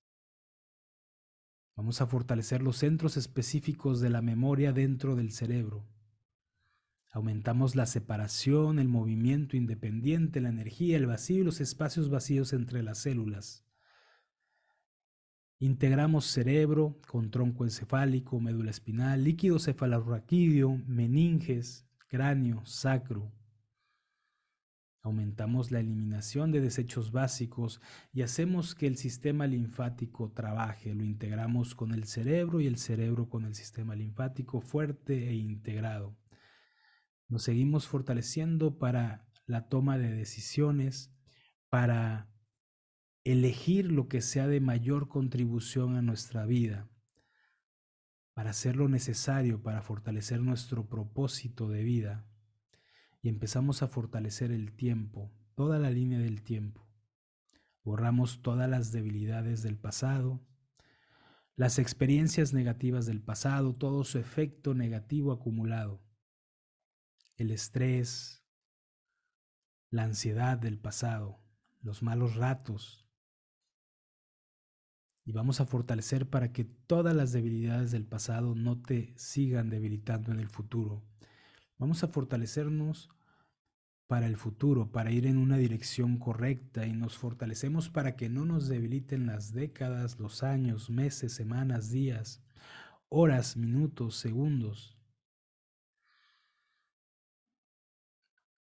Vamos 1.74 2.02
a 2.02 2.06
fortalecer 2.06 2.62
los 2.62 2.76
centros 2.76 3.16
específicos 3.16 4.02
de 4.02 4.10
la 4.10 4.20
memoria 4.20 4.74
dentro 4.74 5.16
del 5.16 5.32
cerebro. 5.32 5.88
Aumentamos 7.10 7.76
la 7.76 7.86
separación, 7.86 8.78
el 8.78 8.88
movimiento 8.88 9.56
independiente, 9.56 10.42
la 10.42 10.50
energía, 10.50 10.98
el 10.98 11.06
vacío 11.06 11.38
y 11.40 11.44
los 11.44 11.62
espacios 11.62 12.10
vacíos 12.10 12.52
entre 12.52 12.82
las 12.82 12.98
células. 12.98 13.64
Integramos 15.60 16.26
cerebro 16.26 17.00
con 17.08 17.30
tronco 17.30 17.64
encefálico, 17.64 18.38
médula 18.38 18.70
espinal, 18.70 19.24
líquido 19.24 19.58
cefalorraquídeo, 19.58 20.76
meninges, 20.86 21.86
cráneo, 22.08 22.66
sacro. 22.66 23.32
Aumentamos 25.04 25.72
la 25.72 25.80
eliminación 25.80 26.52
de 26.52 26.60
desechos 26.60 27.10
básicos 27.10 27.80
y 28.12 28.22
hacemos 28.22 28.76
que 28.76 28.86
el 28.86 28.96
sistema 28.96 29.48
linfático 29.48 30.30
trabaje. 30.30 30.94
Lo 30.94 31.02
integramos 31.02 31.74
con 31.74 31.92
el 31.92 32.04
cerebro 32.04 32.60
y 32.60 32.68
el 32.68 32.78
cerebro 32.78 33.28
con 33.28 33.44
el 33.44 33.56
sistema 33.56 33.96
linfático 33.96 34.60
fuerte 34.60 35.28
e 35.28 35.34
integrado. 35.34 36.16
Nos 37.28 37.42
seguimos 37.42 37.88
fortaleciendo 37.88 38.78
para 38.78 39.26
la 39.46 39.68
toma 39.68 39.98
de 39.98 40.12
decisiones, 40.12 41.12
para 41.68 42.30
elegir 43.24 43.90
lo 43.90 44.06
que 44.06 44.20
sea 44.20 44.46
de 44.46 44.60
mayor 44.60 45.08
contribución 45.08 45.96
a 45.96 46.02
nuestra 46.02 46.46
vida, 46.46 46.88
para 48.34 48.50
hacer 48.50 48.76
lo 48.76 48.88
necesario 48.88 49.62
para 49.62 49.82
fortalecer 49.82 50.40
nuestro 50.40 50.88
propósito 50.88 51.68
de 51.68 51.82
vida. 51.82 52.26
Y 53.22 53.28
empezamos 53.28 53.82
a 53.82 53.88
fortalecer 53.88 54.52
el 54.52 54.72
tiempo, 54.72 55.32
toda 55.54 55.78
la 55.78 55.90
línea 55.90 56.18
del 56.18 56.42
tiempo. 56.42 56.86
Borramos 57.84 58.42
todas 58.42 58.68
las 58.68 58.92
debilidades 58.92 59.62
del 59.62 59.78
pasado, 59.78 60.46
las 61.56 61.78
experiencias 61.78 62.52
negativas 62.52 63.06
del 63.06 63.22
pasado, 63.22 63.74
todo 63.74 64.04
su 64.04 64.18
efecto 64.18 64.74
negativo 64.74 65.32
acumulado, 65.32 66.02
el 67.36 67.50
estrés, 67.50 68.44
la 69.90 70.04
ansiedad 70.04 70.58
del 70.58 70.78
pasado, 70.78 71.40
los 71.80 72.02
malos 72.02 72.36
ratos, 72.36 73.02
y 75.24 75.32
vamos 75.32 75.60
a 75.60 75.66
fortalecer 75.66 76.28
para 76.28 76.52
que 76.52 76.64
todas 76.64 77.14
las 77.14 77.32
debilidades 77.32 77.92
del 77.92 78.06
pasado 78.06 78.54
no 78.54 78.82
te 78.82 79.14
sigan 79.16 79.70
debilitando 79.70 80.32
en 80.32 80.40
el 80.40 80.48
futuro. 80.48 81.04
Vamos 81.82 82.04
a 82.04 82.06
fortalecernos 82.06 83.10
para 84.06 84.28
el 84.28 84.36
futuro, 84.36 84.92
para 84.92 85.10
ir 85.10 85.26
en 85.26 85.36
una 85.36 85.56
dirección 85.56 86.16
correcta 86.16 86.86
y 86.86 86.92
nos 86.92 87.18
fortalecemos 87.18 87.88
para 87.88 88.14
que 88.14 88.28
no 88.28 88.44
nos 88.44 88.68
debiliten 88.68 89.26
las 89.26 89.52
décadas, 89.52 90.20
los 90.20 90.44
años, 90.44 90.90
meses, 90.90 91.32
semanas, 91.32 91.90
días, 91.90 92.40
horas, 93.08 93.56
minutos, 93.56 94.14
segundos. 94.14 94.96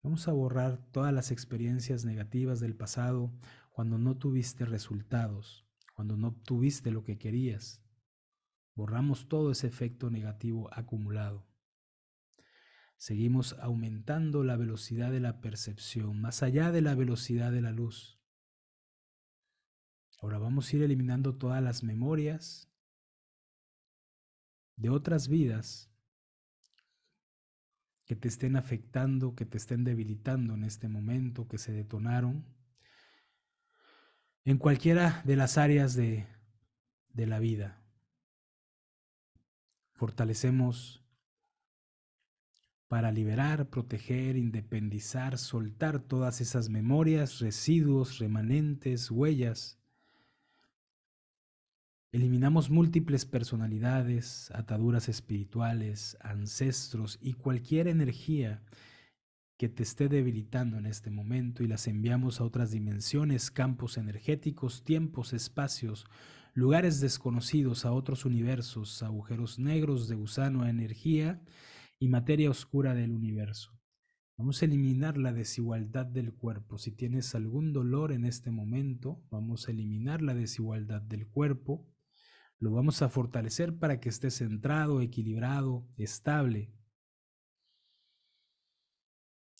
Vamos 0.02 0.28
a 0.28 0.32
borrar 0.32 0.76
todas 0.92 1.14
las 1.14 1.30
experiencias 1.30 2.04
negativas 2.04 2.60
del 2.60 2.76
pasado 2.76 3.32
cuando 3.70 3.96
no 3.96 4.18
tuviste 4.18 4.66
resultados 4.66 5.64
cuando 5.94 6.18
no 6.18 6.28
obtuviste 6.28 6.90
lo 6.90 7.04
que 7.04 7.16
querías. 7.16 7.82
Borramos 8.74 9.28
todo 9.28 9.52
ese 9.52 9.66
efecto 9.66 10.10
negativo 10.10 10.68
acumulado. 10.70 11.45
Seguimos 12.96 13.54
aumentando 13.60 14.42
la 14.42 14.56
velocidad 14.56 15.10
de 15.10 15.20
la 15.20 15.40
percepción, 15.40 16.20
más 16.20 16.42
allá 16.42 16.72
de 16.72 16.80
la 16.80 16.94
velocidad 16.94 17.52
de 17.52 17.60
la 17.60 17.72
luz. 17.72 18.18
Ahora 20.20 20.38
vamos 20.38 20.72
a 20.72 20.76
ir 20.76 20.82
eliminando 20.82 21.36
todas 21.36 21.62
las 21.62 21.82
memorias 21.82 22.72
de 24.76 24.90
otras 24.90 25.28
vidas 25.28 25.90
que 28.06 28.16
te 28.16 28.28
estén 28.28 28.56
afectando, 28.56 29.34
que 29.34 29.44
te 29.44 29.58
estén 29.58 29.84
debilitando 29.84 30.54
en 30.54 30.64
este 30.64 30.88
momento, 30.88 31.48
que 31.48 31.58
se 31.58 31.72
detonaron 31.72 32.46
en 34.44 34.58
cualquiera 34.58 35.22
de 35.24 35.36
las 35.36 35.58
áreas 35.58 35.94
de, 35.94 36.26
de 37.08 37.26
la 37.26 37.40
vida. 37.40 37.82
Fortalecemos 39.92 41.05
para 42.88 43.10
liberar, 43.10 43.68
proteger, 43.68 44.36
independizar, 44.36 45.38
soltar 45.38 45.98
todas 45.98 46.40
esas 46.40 46.68
memorias, 46.68 47.40
residuos, 47.40 48.18
remanentes, 48.18 49.10
huellas. 49.10 49.78
Eliminamos 52.12 52.70
múltiples 52.70 53.26
personalidades, 53.26 54.50
ataduras 54.54 55.08
espirituales, 55.08 56.16
ancestros 56.20 57.18
y 57.20 57.34
cualquier 57.34 57.88
energía 57.88 58.62
que 59.58 59.68
te 59.68 59.82
esté 59.82 60.08
debilitando 60.08 60.78
en 60.78 60.86
este 60.86 61.10
momento 61.10 61.64
y 61.64 61.66
las 61.66 61.88
enviamos 61.88 62.40
a 62.40 62.44
otras 62.44 62.70
dimensiones, 62.70 63.50
campos 63.50 63.96
energéticos, 63.96 64.84
tiempos, 64.84 65.32
espacios, 65.32 66.06
lugares 66.54 67.00
desconocidos, 67.00 67.84
a 67.84 67.92
otros 67.92 68.24
universos, 68.24 69.02
agujeros 69.02 69.58
negros 69.58 70.08
de 70.08 70.14
gusano 70.14 70.66
energía 70.66 71.40
y 71.98 72.08
materia 72.08 72.50
oscura 72.50 72.94
del 72.94 73.12
universo. 73.12 73.72
Vamos 74.38 74.60
a 74.60 74.66
eliminar 74.66 75.16
la 75.16 75.32
desigualdad 75.32 76.06
del 76.06 76.34
cuerpo. 76.34 76.76
Si 76.76 76.92
tienes 76.92 77.34
algún 77.34 77.72
dolor 77.72 78.12
en 78.12 78.24
este 78.24 78.50
momento, 78.50 79.22
vamos 79.30 79.66
a 79.66 79.70
eliminar 79.70 80.20
la 80.20 80.34
desigualdad 80.34 81.00
del 81.00 81.26
cuerpo. 81.26 81.88
Lo 82.58 82.70
vamos 82.70 83.00
a 83.02 83.08
fortalecer 83.08 83.78
para 83.78 83.98
que 83.98 84.10
esté 84.10 84.30
centrado, 84.30 85.00
equilibrado, 85.00 85.88
estable, 85.96 86.76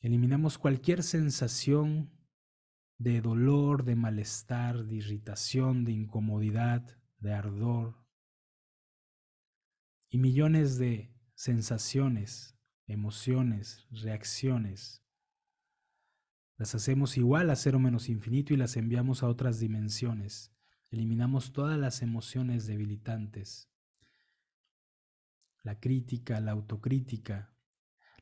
Eliminamos 0.06 0.56
cualquier 0.56 1.02
sensación 1.02 2.12
de 2.96 3.20
dolor, 3.20 3.84
de 3.84 3.96
malestar, 3.96 4.84
de 4.84 4.94
irritación, 4.94 5.84
de 5.84 5.90
incomodidad, 5.90 6.96
de 7.18 7.32
ardor 7.32 7.96
y 10.08 10.18
millones 10.18 10.78
de 10.78 11.12
sensaciones, 11.36 12.58
emociones, 12.86 13.86
reacciones. 13.90 15.04
Las 16.56 16.74
hacemos 16.74 17.18
igual 17.18 17.50
a 17.50 17.56
cero 17.56 17.78
menos 17.78 18.08
infinito 18.08 18.54
y 18.54 18.56
las 18.56 18.76
enviamos 18.76 19.22
a 19.22 19.28
otras 19.28 19.60
dimensiones. 19.60 20.50
Eliminamos 20.90 21.52
todas 21.52 21.78
las 21.78 22.00
emociones 22.00 22.66
debilitantes. 22.66 23.70
La 25.62 25.78
crítica, 25.78 26.40
la 26.40 26.52
autocrítica, 26.52 27.54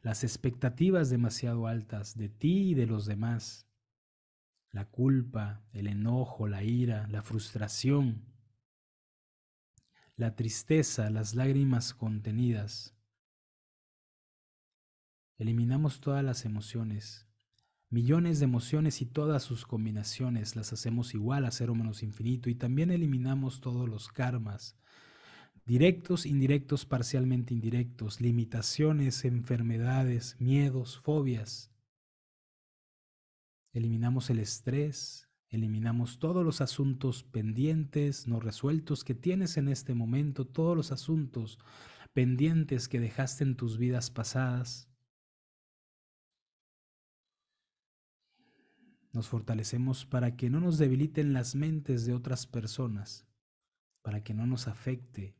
las 0.02 0.24
expectativas 0.24 1.08
demasiado 1.08 1.68
altas 1.68 2.16
de 2.16 2.28
ti 2.28 2.70
y 2.70 2.74
de 2.74 2.86
los 2.86 3.06
demás, 3.06 3.68
la 4.72 4.86
culpa, 4.86 5.64
el 5.72 5.86
enojo, 5.86 6.48
la 6.48 6.64
ira, 6.64 7.06
la 7.06 7.22
frustración, 7.22 8.34
la 10.16 10.34
tristeza, 10.34 11.10
las 11.10 11.36
lágrimas 11.36 11.94
contenidas. 11.94 12.93
Eliminamos 15.36 16.00
todas 16.00 16.22
las 16.22 16.44
emociones, 16.44 17.26
millones 17.90 18.38
de 18.38 18.44
emociones 18.44 19.02
y 19.02 19.06
todas 19.06 19.42
sus 19.42 19.66
combinaciones 19.66 20.54
las 20.54 20.72
hacemos 20.72 21.12
igual 21.12 21.44
a 21.44 21.50
cero 21.50 21.74
menos 21.74 22.04
infinito 22.04 22.50
y 22.50 22.54
también 22.54 22.92
eliminamos 22.92 23.60
todos 23.60 23.88
los 23.88 24.06
karmas, 24.08 24.76
directos, 25.66 26.24
indirectos, 26.24 26.86
parcialmente 26.86 27.52
indirectos, 27.52 28.20
limitaciones, 28.20 29.24
enfermedades, 29.24 30.36
miedos, 30.38 31.00
fobias. 31.00 31.72
Eliminamos 33.72 34.30
el 34.30 34.38
estrés, 34.38 35.28
eliminamos 35.48 36.20
todos 36.20 36.44
los 36.44 36.60
asuntos 36.60 37.24
pendientes, 37.24 38.28
no 38.28 38.38
resueltos 38.38 39.02
que 39.02 39.16
tienes 39.16 39.56
en 39.56 39.66
este 39.66 39.94
momento, 39.94 40.46
todos 40.46 40.76
los 40.76 40.92
asuntos 40.92 41.58
pendientes 42.12 42.86
que 42.86 43.00
dejaste 43.00 43.42
en 43.42 43.56
tus 43.56 43.78
vidas 43.78 44.10
pasadas. 44.10 44.93
Nos 49.14 49.28
fortalecemos 49.28 50.04
para 50.04 50.36
que 50.36 50.50
no 50.50 50.60
nos 50.60 50.76
debiliten 50.76 51.32
las 51.32 51.54
mentes 51.54 52.04
de 52.04 52.12
otras 52.12 52.46
personas, 52.46 53.26
para 54.02 54.22
que 54.22 54.34
no 54.34 54.46
nos 54.46 54.68
afecte 54.68 55.34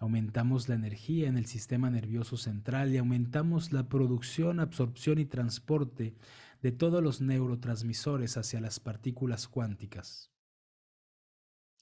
Aumentamos 0.00 0.70
la 0.70 0.76
energía 0.76 1.28
en 1.28 1.36
el 1.36 1.44
sistema 1.44 1.90
nervioso 1.90 2.38
central 2.38 2.90
y 2.90 2.96
aumentamos 2.96 3.70
la 3.70 3.90
producción, 3.90 4.58
absorción 4.58 5.18
y 5.18 5.26
transporte 5.26 6.16
de 6.62 6.72
todos 6.72 7.02
los 7.02 7.20
neurotransmisores 7.20 8.38
hacia 8.38 8.62
las 8.62 8.80
partículas 8.80 9.46
cuánticas. 9.46 10.32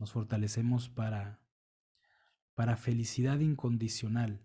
Nos 0.01 0.11
fortalecemos 0.11 0.89
para, 0.89 1.39
para 2.57 2.77
felicidad 2.77 3.39
incondicional, 3.39 4.41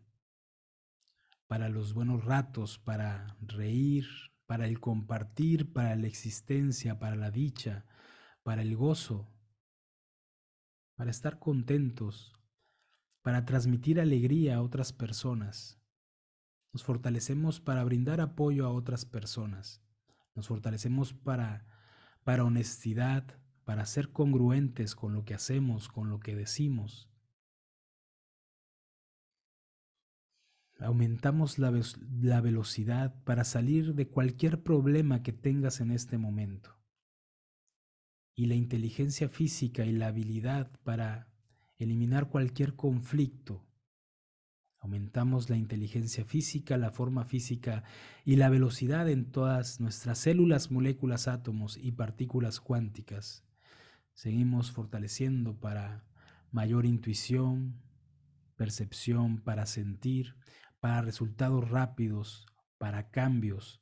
para 1.53 1.69
los 1.69 1.93
buenos 1.93 2.25
ratos, 2.25 2.79
para 2.79 3.37
reír, 3.39 4.07
para 4.47 4.65
el 4.65 4.79
compartir, 4.79 5.71
para 5.71 5.95
la 5.95 6.07
existencia, 6.07 6.97
para 6.97 7.15
la 7.15 7.29
dicha, 7.29 7.85
para 8.41 8.63
el 8.63 8.75
gozo, 8.75 9.31
para 10.95 11.11
estar 11.11 11.37
contentos 11.37 12.33
para 13.21 13.45
transmitir 13.45 14.01
alegría 14.01 14.55
a 14.55 14.63
otras 14.63 14.93
personas. 14.93 15.79
Nos 16.71 16.83
fortalecemos 16.83 17.59
para 17.59 17.83
brindar 17.83 18.19
apoyo 18.19 18.65
a 18.65 18.71
otras 18.71 19.05
personas. 19.05 19.79
Nos 20.33 20.47
fortalecemos 20.47 21.13
para, 21.13 21.67
para 22.23 22.45
honestidad, 22.45 23.39
para 23.63 23.85
ser 23.85 24.11
congruentes 24.11 24.95
con 24.95 25.13
lo 25.13 25.23
que 25.23 25.35
hacemos, 25.35 25.87
con 25.87 26.09
lo 26.09 26.19
que 26.19 26.35
decimos. 26.35 27.12
Aumentamos 30.83 31.59
la, 31.59 31.71
velocidad 32.41 33.15
para 33.23 33.45
salir 33.45 33.95
de 33.95 34.07
cualquier 34.07 34.63
problema 34.63 35.23
que 35.23 35.31
tengas 35.31 35.79
en 35.79 35.91
este 35.91 36.17
momento. 36.17 36.77
Y 38.35 38.47
la 38.47 38.55
inteligencia 38.55 39.29
física 39.29 39.85
y 39.85 39.93
la 39.93 40.07
habilidad 40.07 40.71
para 40.83 41.29
eliminar 41.77 42.27
cualquier 42.29 42.75
conflicto. 42.75 43.65
Aumentamos 44.79 45.49
la 45.49 45.55
inteligencia 45.55 46.25
física, 46.25 46.77
la 46.77 46.91
forma 46.91 47.23
física 47.23 47.83
y 48.25 48.35
la 48.35 48.49
velocidad 48.49 49.09
en 49.09 49.31
todas 49.31 49.79
nuestras 49.79 50.19
células, 50.19 50.71
moléculas, 50.71 51.29
átomos 51.29 51.77
y 51.77 51.93
partículas 51.93 52.59
cuánticas. 52.59 53.45
Seguimos 54.13 54.71
fortaleciendo 54.71 55.57
para 55.57 56.03
mayor 56.51 56.85
intuición, 56.85 57.81
percepción, 58.57 59.39
para 59.39 59.65
sentir, 59.65 60.35
para 60.83 61.01
resultados 61.01 61.69
rápidos, 61.69 62.45
para 62.77 63.09
cambios. 63.09 63.81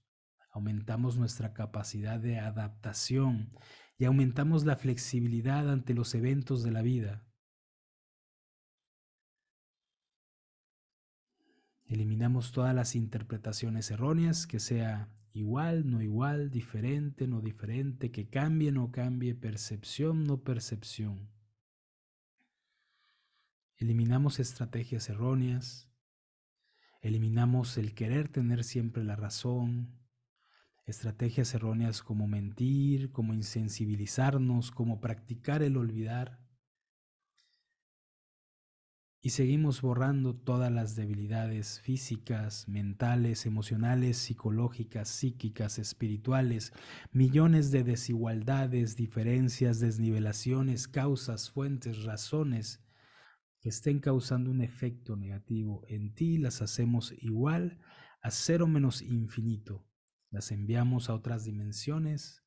Aumentamos 0.52 1.18
nuestra 1.18 1.52
capacidad 1.52 2.20
de 2.20 2.38
adaptación 2.38 3.58
y 3.98 4.06
aumentamos 4.06 4.66
la 4.66 4.76
flexibilidad 4.76 5.68
ante 5.72 5.96
los 5.96 6.14
eventos 6.14 6.62
de 6.62 6.70
la 6.70 6.84
vida. 6.84 7.26
Eliminamos 11.86 12.52
todas 12.52 12.76
las 12.76 12.96
interpretaciones 12.96 13.90
erróneas, 13.90 14.46
que 14.46 14.60
sea 14.60 15.10
igual, 15.34 15.90
no 15.90 16.04
igual, 16.04 16.52
diferente, 16.52 17.26
no 17.26 17.42
diferente, 17.42 18.12
que 18.12 18.30
cambie, 18.30 18.72
no 18.72 18.92
cambie, 18.92 19.34
percepción, 19.34 20.24
no 20.24 20.44
percepción. 20.44 21.32
Eliminamos 23.78 24.40
estrategias 24.40 25.10
erróneas, 25.10 25.91
eliminamos 27.02 27.78
el 27.78 27.94
querer 27.94 28.30
tener 28.30 28.64
siempre 28.64 29.04
la 29.04 29.16
razón, 29.16 30.00
estrategias 30.86 31.54
erróneas 31.54 32.04
como 32.04 32.28
mentir, 32.28 33.12
como 33.12 33.34
insensibilizarnos, 33.34 34.72
como 34.72 35.02
practicar 35.02 35.64
el 35.64 35.78
olvidar. 35.78 36.40
Y 39.24 39.32
seguimos 39.32 39.82
borrando 39.82 40.36
todas 40.36 40.72
las 40.72 40.96
debilidades 40.96 41.80
físicas, 41.80 42.68
mentales, 42.68 43.46
emocionales, 43.46 44.18
psicológicas, 44.18 45.10
psíquicas, 45.10 45.78
espirituales, 45.78 46.74
millones 47.12 47.70
de 47.70 47.84
desigualdades, 47.84 48.96
diferencias, 48.96 49.80
desnivelaciones, 49.80 50.88
causas, 50.88 51.52
fuentes, 51.52 52.04
razones 52.04 52.82
que 53.62 53.70
estén 53.70 54.00
causando 54.00 54.50
un 54.50 54.62
efecto 54.62 55.16
negativo 55.16 55.84
en 55.88 56.14
ti, 56.16 56.38
las 56.38 56.64
hacemos 56.64 57.14
igual 57.20 57.80
a 58.22 58.32
cero 58.32 58.66
menos 58.68 59.04
infinito. 59.04 59.88
Las 60.32 60.52
enviamos 60.52 61.10
a 61.10 61.14
otras 61.14 61.46
dimensiones, 61.46 62.44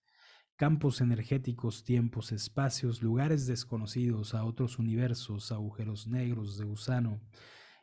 campos 0.56 1.00
energéticos, 1.00 1.84
tiempos, 1.84 2.32
espacios, 2.32 3.00
lugares 3.00 3.46
desconocidos, 3.46 4.34
a 4.34 4.44
otros 4.44 4.80
universos, 4.80 5.52
agujeros 5.52 6.08
negros 6.08 6.58
de 6.58 6.64
gusano, 6.64 7.20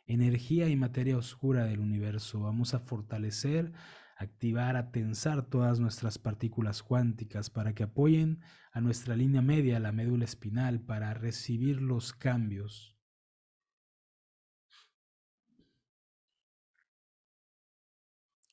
energía 0.06 0.67
y 0.67 0.76
materia 0.76 1.17
oscura 1.17 1.63
del 1.63 1.80
universo. 1.80 2.41
Vamos 2.41 2.74
a 2.74 2.80
fortalecer, 2.80 3.72
activar, 4.17 4.76
a 4.76 4.91
tensar 4.91 5.46
todas 5.46 5.80
nuestras 5.80 6.17
partículas 6.17 6.84
cuánticas 6.84 7.50
para 7.50 7.74
que 7.74 7.84
apoyen 7.84 8.41
a 8.74 8.82
nuestra 8.82 9.15
línea 9.15 9.41
media, 9.41 9.80
la 9.80 9.94
médula 9.94 10.26
espinal, 10.26 10.82
para 10.82 11.13
recibir 11.13 11.82
los 11.82 12.12
cambios. 12.12 13.01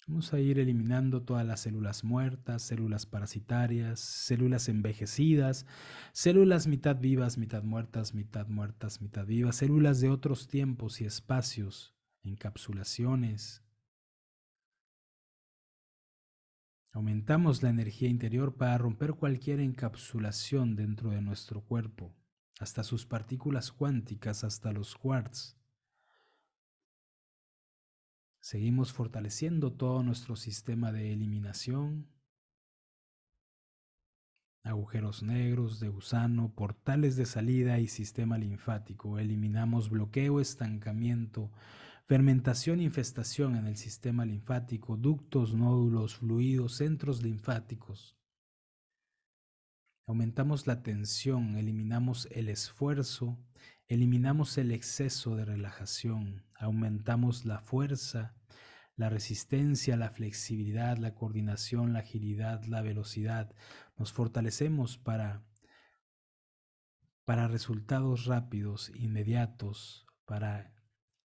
Vamos 0.08 0.32
a 0.32 0.40
ir 0.40 0.58
eliminando 0.58 1.20
todas 1.20 1.44
las 1.44 1.60
células 1.60 2.02
muertas, 2.02 2.62
células 2.62 3.04
parasitarias, 3.04 4.00
células 4.00 4.70
envejecidas, 4.70 5.66
células 6.12 6.66
mitad 6.66 6.96
vivas, 6.96 7.36
mitad 7.36 7.62
muertas, 7.62 8.14
mitad 8.14 8.46
muertas, 8.46 9.02
mitad 9.02 9.26
vivas, 9.26 9.56
células 9.56 10.00
de 10.00 10.08
otros 10.08 10.48
tiempos 10.48 11.02
y 11.02 11.04
espacios, 11.04 11.94
encapsulaciones. 12.22 13.62
Aumentamos 16.92 17.62
la 17.62 17.68
energía 17.68 18.08
interior 18.08 18.56
para 18.56 18.78
romper 18.78 19.12
cualquier 19.12 19.60
encapsulación 19.60 20.74
dentro 20.74 21.10
de 21.10 21.20
nuestro 21.20 21.60
cuerpo, 21.60 22.14
hasta 22.58 22.82
sus 22.82 23.04
partículas 23.04 23.72
cuánticas, 23.72 24.42
hasta 24.42 24.72
los 24.72 24.94
quarks. 24.94 25.57
Seguimos 28.48 28.94
fortaleciendo 28.94 29.74
todo 29.74 30.02
nuestro 30.02 30.34
sistema 30.34 30.90
de 30.90 31.12
eliminación, 31.12 32.08
agujeros 34.64 35.22
negros 35.22 35.80
de 35.80 35.90
gusano, 35.90 36.54
portales 36.54 37.16
de 37.16 37.26
salida 37.26 37.78
y 37.78 37.88
sistema 37.88 38.38
linfático. 38.38 39.18
Eliminamos 39.18 39.90
bloqueo, 39.90 40.40
estancamiento, 40.40 41.50
fermentación, 42.06 42.80
infestación 42.80 43.54
en 43.54 43.66
el 43.66 43.76
sistema 43.76 44.24
linfático, 44.24 44.96
ductos, 44.96 45.54
nódulos, 45.54 46.16
fluidos, 46.16 46.76
centros 46.76 47.22
linfáticos. 47.22 48.16
Aumentamos 50.06 50.66
la 50.66 50.82
tensión, 50.82 51.58
eliminamos 51.58 52.26
el 52.30 52.48
esfuerzo, 52.48 53.36
eliminamos 53.88 54.58
el 54.58 54.70
exceso 54.70 55.34
de 55.34 55.46
relajación, 55.46 56.44
aumentamos 56.54 57.46
la 57.46 57.60
fuerza, 57.60 58.34
la 58.96 59.08
resistencia, 59.08 59.96
la 59.96 60.10
flexibilidad, 60.10 60.98
la 60.98 61.14
coordinación, 61.14 61.94
la 61.94 62.00
agilidad, 62.00 62.64
la 62.64 62.82
velocidad. 62.82 63.54
Nos 63.96 64.12
fortalecemos 64.12 64.98
para, 64.98 65.42
para 67.24 67.48
resultados 67.48 68.26
rápidos, 68.26 68.92
inmediatos, 68.94 70.06
para 70.26 70.74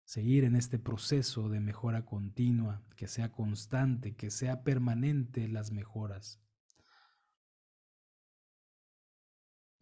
seguir 0.05 0.45
en 0.45 0.55
este 0.55 0.79
proceso 0.79 1.49
de 1.49 1.61
mejora 1.61 2.05
continua, 2.05 2.85
que 2.97 3.09
sea 3.09 3.33
constante, 3.33 4.15
que 4.15 4.31
sea 4.31 4.63
permanente 4.63 5.49
las 5.49 5.73
mejoras. 5.73 6.41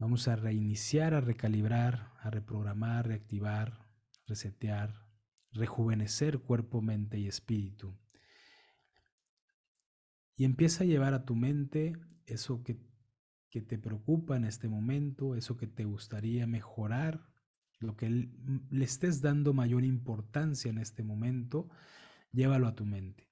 Vamos 0.01 0.29
a 0.29 0.35
reiniciar, 0.35 1.13
a 1.13 1.21
recalibrar, 1.21 2.15
a 2.21 2.31
reprogramar, 2.31 3.07
reactivar, 3.07 3.87
resetear, 4.27 5.07
rejuvenecer 5.53 6.39
cuerpo, 6.39 6.81
mente 6.81 7.19
y 7.19 7.29
espíritu. 7.29 7.95
Y 10.37 10.47
empieza 10.47 10.85
a 10.85 10.87
llevar 10.87 11.13
a 11.13 11.27
tu 11.27 11.37
mente 11.37 11.93
eso 12.25 12.63
que, 12.63 12.81
que 13.51 13.61
te 13.61 13.79
preocupa 13.79 14.39
en 14.39 14.47
este 14.47 14.69
momento, 14.69 15.35
eso 15.35 15.59
que 15.59 15.67
te 15.67 15.85
gustaría 15.85 16.47
mejorar, 16.47 17.29
lo 17.79 17.95
que 17.95 18.09
le 18.09 18.85
estés 18.85 19.21
dando 19.21 19.53
mayor 19.53 19.85
importancia 19.85 20.71
en 20.71 20.79
este 20.79 21.03
momento, 21.03 21.69
llévalo 22.33 22.69
a 22.69 22.75
tu 22.75 22.87
mente. 22.87 23.29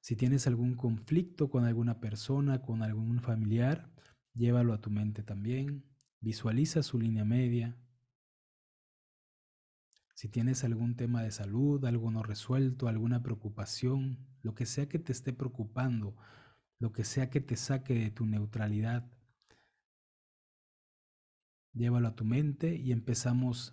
Si 0.00 0.16
tienes 0.16 0.48
algún 0.48 0.74
conflicto 0.74 1.48
con 1.48 1.64
alguna 1.64 2.00
persona, 2.00 2.60
con 2.60 2.82
algún 2.82 3.20
familiar, 3.20 3.92
Llévalo 4.38 4.72
a 4.72 4.80
tu 4.80 4.88
mente 4.88 5.24
también. 5.24 5.84
Visualiza 6.20 6.84
su 6.84 7.00
línea 7.00 7.24
media. 7.24 7.76
Si 10.14 10.28
tienes 10.28 10.62
algún 10.62 10.94
tema 10.94 11.24
de 11.24 11.32
salud, 11.32 11.84
algo 11.84 12.12
no 12.12 12.22
resuelto, 12.22 12.86
alguna 12.86 13.20
preocupación, 13.20 14.28
lo 14.42 14.54
que 14.54 14.64
sea 14.64 14.88
que 14.88 15.00
te 15.00 15.10
esté 15.10 15.32
preocupando, 15.32 16.16
lo 16.78 16.92
que 16.92 17.02
sea 17.02 17.30
que 17.30 17.40
te 17.40 17.56
saque 17.56 17.94
de 17.94 18.10
tu 18.12 18.26
neutralidad, 18.26 19.10
llévalo 21.72 22.06
a 22.06 22.14
tu 22.14 22.24
mente 22.24 22.76
y 22.76 22.92
empezamos 22.92 23.72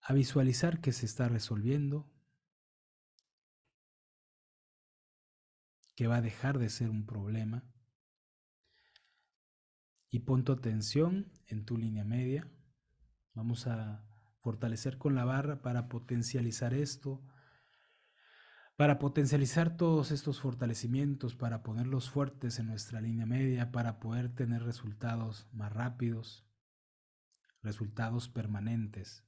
a 0.00 0.14
visualizar 0.14 0.80
que 0.80 0.92
se 0.92 1.04
está 1.04 1.28
resolviendo, 1.28 2.10
que 5.94 6.06
va 6.06 6.16
a 6.16 6.22
dejar 6.22 6.58
de 6.58 6.70
ser 6.70 6.88
un 6.88 7.04
problema 7.04 7.73
y 10.14 10.20
pon 10.20 10.44
tu 10.44 10.52
atención 10.52 11.32
en 11.48 11.64
tu 11.64 11.76
línea 11.76 12.04
media. 12.04 12.48
Vamos 13.32 13.66
a 13.66 14.06
fortalecer 14.38 14.96
con 14.96 15.16
la 15.16 15.24
barra 15.24 15.60
para 15.60 15.88
potencializar 15.88 16.72
esto, 16.72 17.20
para 18.76 19.00
potencializar 19.00 19.76
todos 19.76 20.12
estos 20.12 20.38
fortalecimientos, 20.38 21.34
para 21.34 21.64
ponerlos 21.64 22.10
fuertes 22.10 22.60
en 22.60 22.68
nuestra 22.68 23.00
línea 23.00 23.26
media, 23.26 23.72
para 23.72 23.98
poder 23.98 24.32
tener 24.32 24.62
resultados 24.62 25.48
más 25.52 25.72
rápidos, 25.72 26.46
resultados 27.60 28.28
permanentes. 28.28 29.24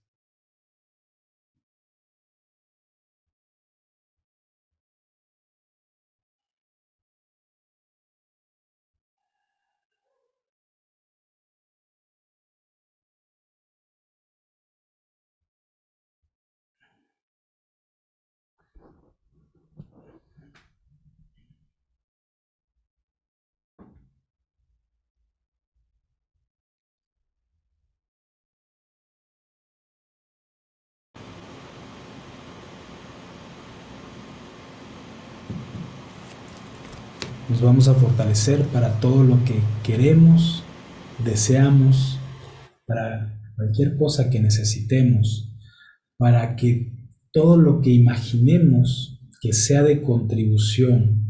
Nos 37.48 37.61
vamos 37.61 37.87
a 37.87 37.94
fortalecer 37.94 38.64
para 38.72 38.98
todo 38.98 39.22
lo 39.22 39.44
que 39.44 39.61
queremos, 39.85 40.64
deseamos, 41.24 42.18
para 42.87 43.40
cualquier 43.54 43.96
cosa 43.96 44.30
que 44.30 44.40
necesitemos, 44.40 45.54
para 46.18 46.56
que 46.56 46.92
todo 47.32 47.56
lo 47.56 47.80
que 47.82 47.90
imaginemos 47.90 49.20
que 49.40 49.52
sea 49.52 49.85
de 49.85 50.02
contribución 50.02 51.26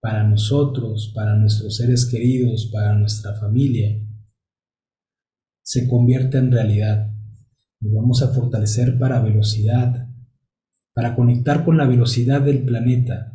para 0.00 0.24
nosotros, 0.24 1.12
para 1.14 1.36
nuestros 1.36 1.76
seres 1.76 2.06
queridos, 2.06 2.70
para 2.72 2.94
nuestra 2.94 3.34
familia, 3.34 4.00
se 5.62 5.86
convierta 5.86 6.38
en 6.38 6.52
realidad. 6.52 7.12
Nos 7.80 7.92
vamos 7.92 8.22
a 8.22 8.28
fortalecer 8.28 8.98
para 8.98 9.20
velocidad, 9.20 10.08
para 10.94 11.14
conectar 11.14 11.66
con 11.66 11.76
la 11.76 11.86
velocidad 11.86 12.40
del 12.40 12.64
planeta, 12.64 13.33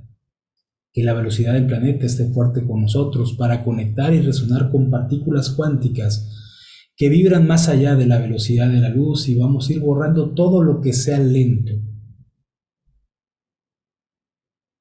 que 0.91 1.03
la 1.03 1.13
velocidad 1.13 1.53
del 1.53 1.67
planeta 1.67 2.05
esté 2.05 2.31
fuerte 2.31 2.65
con 2.65 2.81
nosotros, 2.81 3.35
para 3.37 3.63
conectar 3.63 4.13
y 4.13 4.21
resonar 4.21 4.71
con 4.71 4.89
partículas 4.89 5.51
cuánticas 5.51 6.35
que 6.95 7.09
vibran 7.09 7.47
más 7.47 7.69
allá 7.69 7.95
de 7.95 8.07
la 8.07 8.19
velocidad 8.19 8.69
de 8.69 8.81
la 8.81 8.89
luz 8.89 9.29
y 9.29 9.35
vamos 9.35 9.69
a 9.69 9.73
ir 9.73 9.79
borrando 9.79 10.33
todo 10.33 10.63
lo 10.63 10.81
que 10.81 10.91
sea 10.91 11.19
lento. 11.19 11.71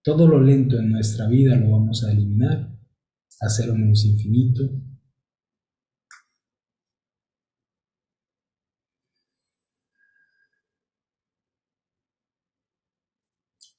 Todo 0.03 0.27
lo 0.27 0.43
lento 0.43 0.79
en 0.79 0.91
nuestra 0.91 1.29
vida 1.29 1.55
lo 1.55 1.71
vamos 1.71 2.03
a 2.03 2.11
eliminar 2.11 2.77
a 3.41 3.49
cero 3.49 3.75
menos 3.77 4.05
infinito. 4.05 4.69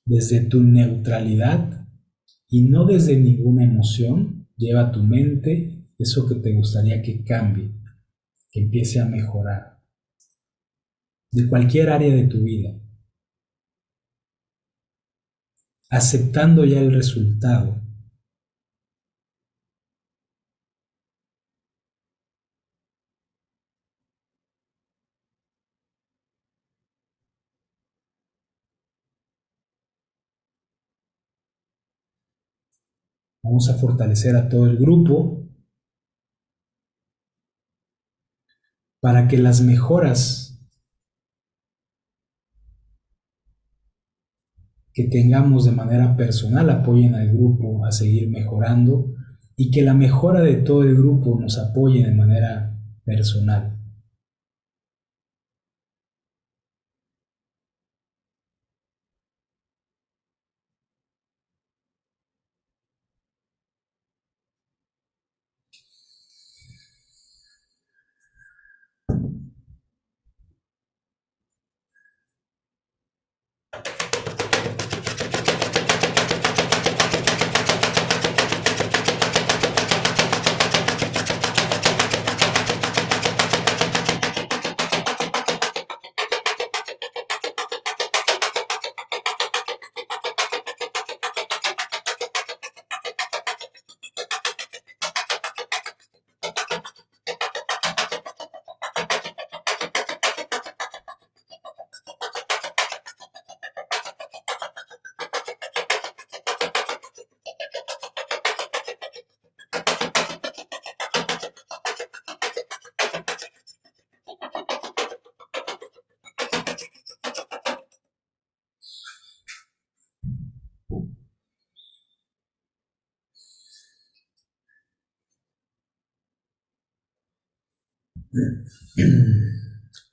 Desde 0.05 0.45
tu 0.45 0.63
neutralidad 0.63 1.88
y 2.49 2.63
no 2.63 2.85
desde 2.85 3.15
ninguna 3.15 3.63
emoción, 3.63 4.47
lleva 4.57 4.87
a 4.87 4.91
tu 4.91 5.03
mente 5.03 5.85
eso 5.97 6.27
que 6.27 6.35
te 6.35 6.53
gustaría 6.53 7.01
que 7.01 7.23
cambie, 7.23 7.71
que 8.49 8.61
empiece 8.61 8.99
a 8.99 9.05
mejorar. 9.05 9.79
De 11.31 11.47
cualquier 11.47 11.89
área 11.89 12.13
de 12.13 12.25
tu 12.25 12.41
vida. 12.41 12.79
Aceptando 15.91 16.65
ya 16.65 16.79
el 16.79 16.91
resultado. 16.91 17.81
Vamos 33.43 33.69
a 33.69 33.75
fortalecer 33.75 34.35
a 34.35 34.49
todo 34.49 34.67
el 34.67 34.77
grupo 34.77 35.47
para 39.01 39.27
que 39.27 39.37
las 39.37 39.61
mejoras 39.61 40.49
que 44.93 45.05
tengamos 45.05 45.63
de 45.65 45.71
manera 45.71 46.17
personal 46.17 46.69
apoyen 46.69 47.15
al 47.15 47.31
grupo 47.31 47.85
a 47.85 47.91
seguir 47.91 48.29
mejorando 48.29 49.13
y 49.55 49.71
que 49.71 49.81
la 49.81 49.93
mejora 49.93 50.41
de 50.41 50.57
todo 50.57 50.83
el 50.83 50.95
grupo 50.95 51.39
nos 51.39 51.57
apoye 51.57 52.05
de 52.05 52.13
manera 52.13 52.77
personal. 53.05 53.78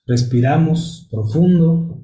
Respiramos 0.07 1.09
profundo. 1.11 2.03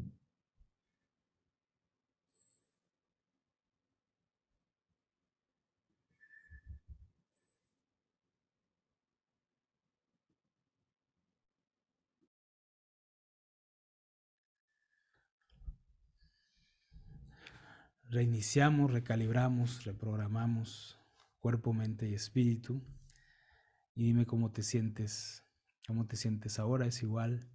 Reiniciamos, 18.10 18.90
recalibramos, 18.92 19.84
reprogramamos 19.84 20.98
cuerpo, 21.38 21.72
mente 21.72 22.08
y 22.10 22.14
espíritu. 22.14 22.82
Y 23.94 24.04
dime 24.04 24.26
cómo 24.26 24.50
te 24.50 24.62
sientes 24.62 25.44
¿Cómo 25.86 26.06
te 26.06 26.16
sientes 26.16 26.58
ahora? 26.58 26.86
¿Es 26.86 27.02
igual? 27.02 27.48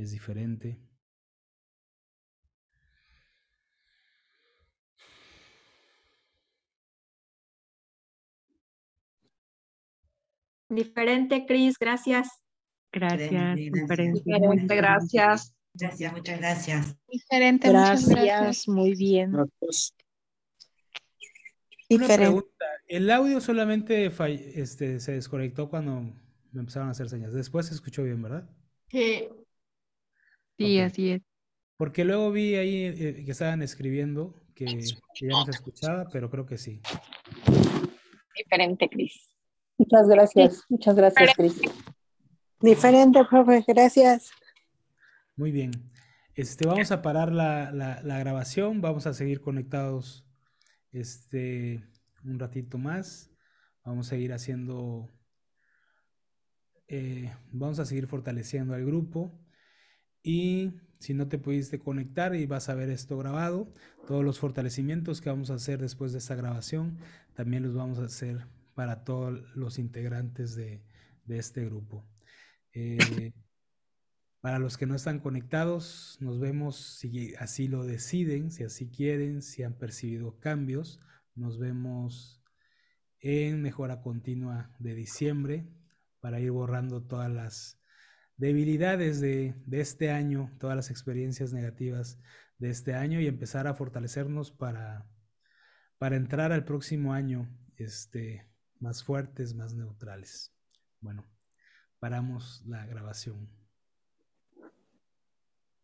¿Es 0.00 0.12
diferente? 0.12 0.78
Diferente, 10.70 11.44
Cris, 11.44 11.76
gracias. 11.78 12.28
Gracias, 12.90 13.56
diferente. 13.56 14.22
Diferente, 14.24 14.74
gracias. 14.74 15.54
Gracias, 15.74 16.12
muchas 16.14 16.38
gracias. 16.38 16.96
Diferente, 17.06 17.68
gracias, 17.68 18.08
muchas 18.08 18.24
gracias. 18.24 18.68
muy 18.68 18.94
bien. 18.94 19.34
Una 21.90 22.06
pregunta, 22.16 22.64
¿el 22.86 23.10
audio 23.10 23.38
solamente 23.42 24.10
este, 24.54 24.98
se 24.98 25.12
desconectó 25.12 25.68
cuando 25.68 26.10
me 26.52 26.60
empezaron 26.60 26.88
a 26.88 26.92
hacer 26.92 27.10
señas. 27.10 27.34
Después 27.34 27.66
se 27.66 27.74
escuchó 27.74 28.02
bien, 28.02 28.22
¿verdad? 28.22 28.48
Sí. 28.88 29.28
Sí, 30.60 30.78
así 30.78 31.10
es. 31.12 31.22
Porque 31.78 32.04
luego 32.04 32.30
vi 32.30 32.54
ahí 32.56 32.84
eh, 32.84 33.22
que 33.24 33.30
estaban 33.30 33.62
escribiendo 33.62 34.34
que, 34.54 34.66
ya 34.66 35.28
no 35.28 35.44
se 35.46 35.52
escuchaba, 35.52 36.06
pero 36.12 36.28
creo 36.28 36.44
que 36.44 36.58
sí. 36.58 36.82
Diferente, 38.36 38.90
Cris. 38.90 39.32
Muchas 39.78 40.06
gracias, 40.06 40.64
muchas 40.68 40.94
gracias, 40.94 41.34
Cris. 41.34 41.62
Diferente, 42.60 43.24
profe, 43.24 43.64
gracias. 43.66 44.30
Muy 45.34 45.50
bien. 45.50 45.70
Este, 46.34 46.66
vamos 46.66 46.92
a 46.92 47.00
parar 47.00 47.32
la, 47.32 47.72
la, 47.72 48.18
grabación, 48.18 48.82
vamos 48.82 49.06
a 49.06 49.14
seguir 49.14 49.40
conectados 49.40 50.26
este, 50.92 51.82
un 52.22 52.38
ratito 52.38 52.76
más. 52.76 53.30
Vamos 53.82 54.08
a 54.08 54.10
seguir 54.10 54.34
haciendo 54.34 55.08
eh, 56.92 57.32
vamos 57.52 57.78
a 57.78 57.86
seguir 57.86 58.06
fortaleciendo 58.08 58.74
al 58.74 58.84
grupo. 58.84 59.32
Y 60.22 60.74
si 60.98 61.14
no 61.14 61.28
te 61.28 61.38
pudiste 61.38 61.78
conectar 61.78 62.34
y 62.34 62.46
vas 62.46 62.68
a 62.68 62.74
ver 62.74 62.90
esto 62.90 63.16
grabado, 63.16 63.72
todos 64.06 64.24
los 64.24 64.38
fortalecimientos 64.38 65.20
que 65.20 65.30
vamos 65.30 65.50
a 65.50 65.54
hacer 65.54 65.80
después 65.80 66.12
de 66.12 66.18
esta 66.18 66.34
grabación, 66.34 66.98
también 67.34 67.62
los 67.62 67.74
vamos 67.74 67.98
a 67.98 68.04
hacer 68.04 68.46
para 68.74 69.04
todos 69.04 69.42
los 69.54 69.78
integrantes 69.78 70.54
de, 70.54 70.82
este 71.28 71.64
grupo. 71.64 72.04
Eh, 72.72 72.98
Para 74.40 74.58
los 74.58 74.78
que 74.78 74.86
no 74.86 74.94
están 74.94 75.20
conectados, 75.20 76.16
nos 76.20 76.40
vemos 76.40 76.76
si 76.76 77.34
así 77.34 77.68
lo 77.68 77.84
deciden, 77.84 78.50
si 78.50 78.64
así 78.64 78.88
quieren, 78.88 79.42
si 79.42 79.62
han 79.64 79.74
percibido 79.74 80.38
cambios. 80.38 80.98
Nos 81.34 81.58
vemos 81.58 82.42
en 83.18 83.60
mejora 83.60 84.00
continua 84.00 84.74
de 84.78 84.94
diciembre 84.94 85.68
para 86.20 86.40
ir 86.40 86.52
borrando 86.52 87.02
todas 87.02 87.30
las 87.30 87.79
debilidades 88.40 89.20
de, 89.20 89.54
este 89.70 90.10
año, 90.10 90.50
todas 90.58 90.74
las 90.74 90.90
experiencias 90.90 91.52
negativas 91.52 92.18
de 92.58 92.70
este 92.70 92.94
año 92.94 93.20
y 93.20 93.26
empezar 93.26 93.66
a 93.66 93.74
fortalecernos 93.74 94.50
para, 94.50 95.06
para 95.98 96.16
entrar 96.16 96.50
al 96.50 96.64
próximo 96.64 97.12
año 97.12 97.54
este, 97.76 98.48
más 98.78 99.04
fuertes, 99.04 99.54
más 99.54 99.74
neutrales. 99.74 100.54
Bueno, 101.00 101.30
paramos 101.98 102.64
la 102.66 102.86
grabación. 102.86 103.59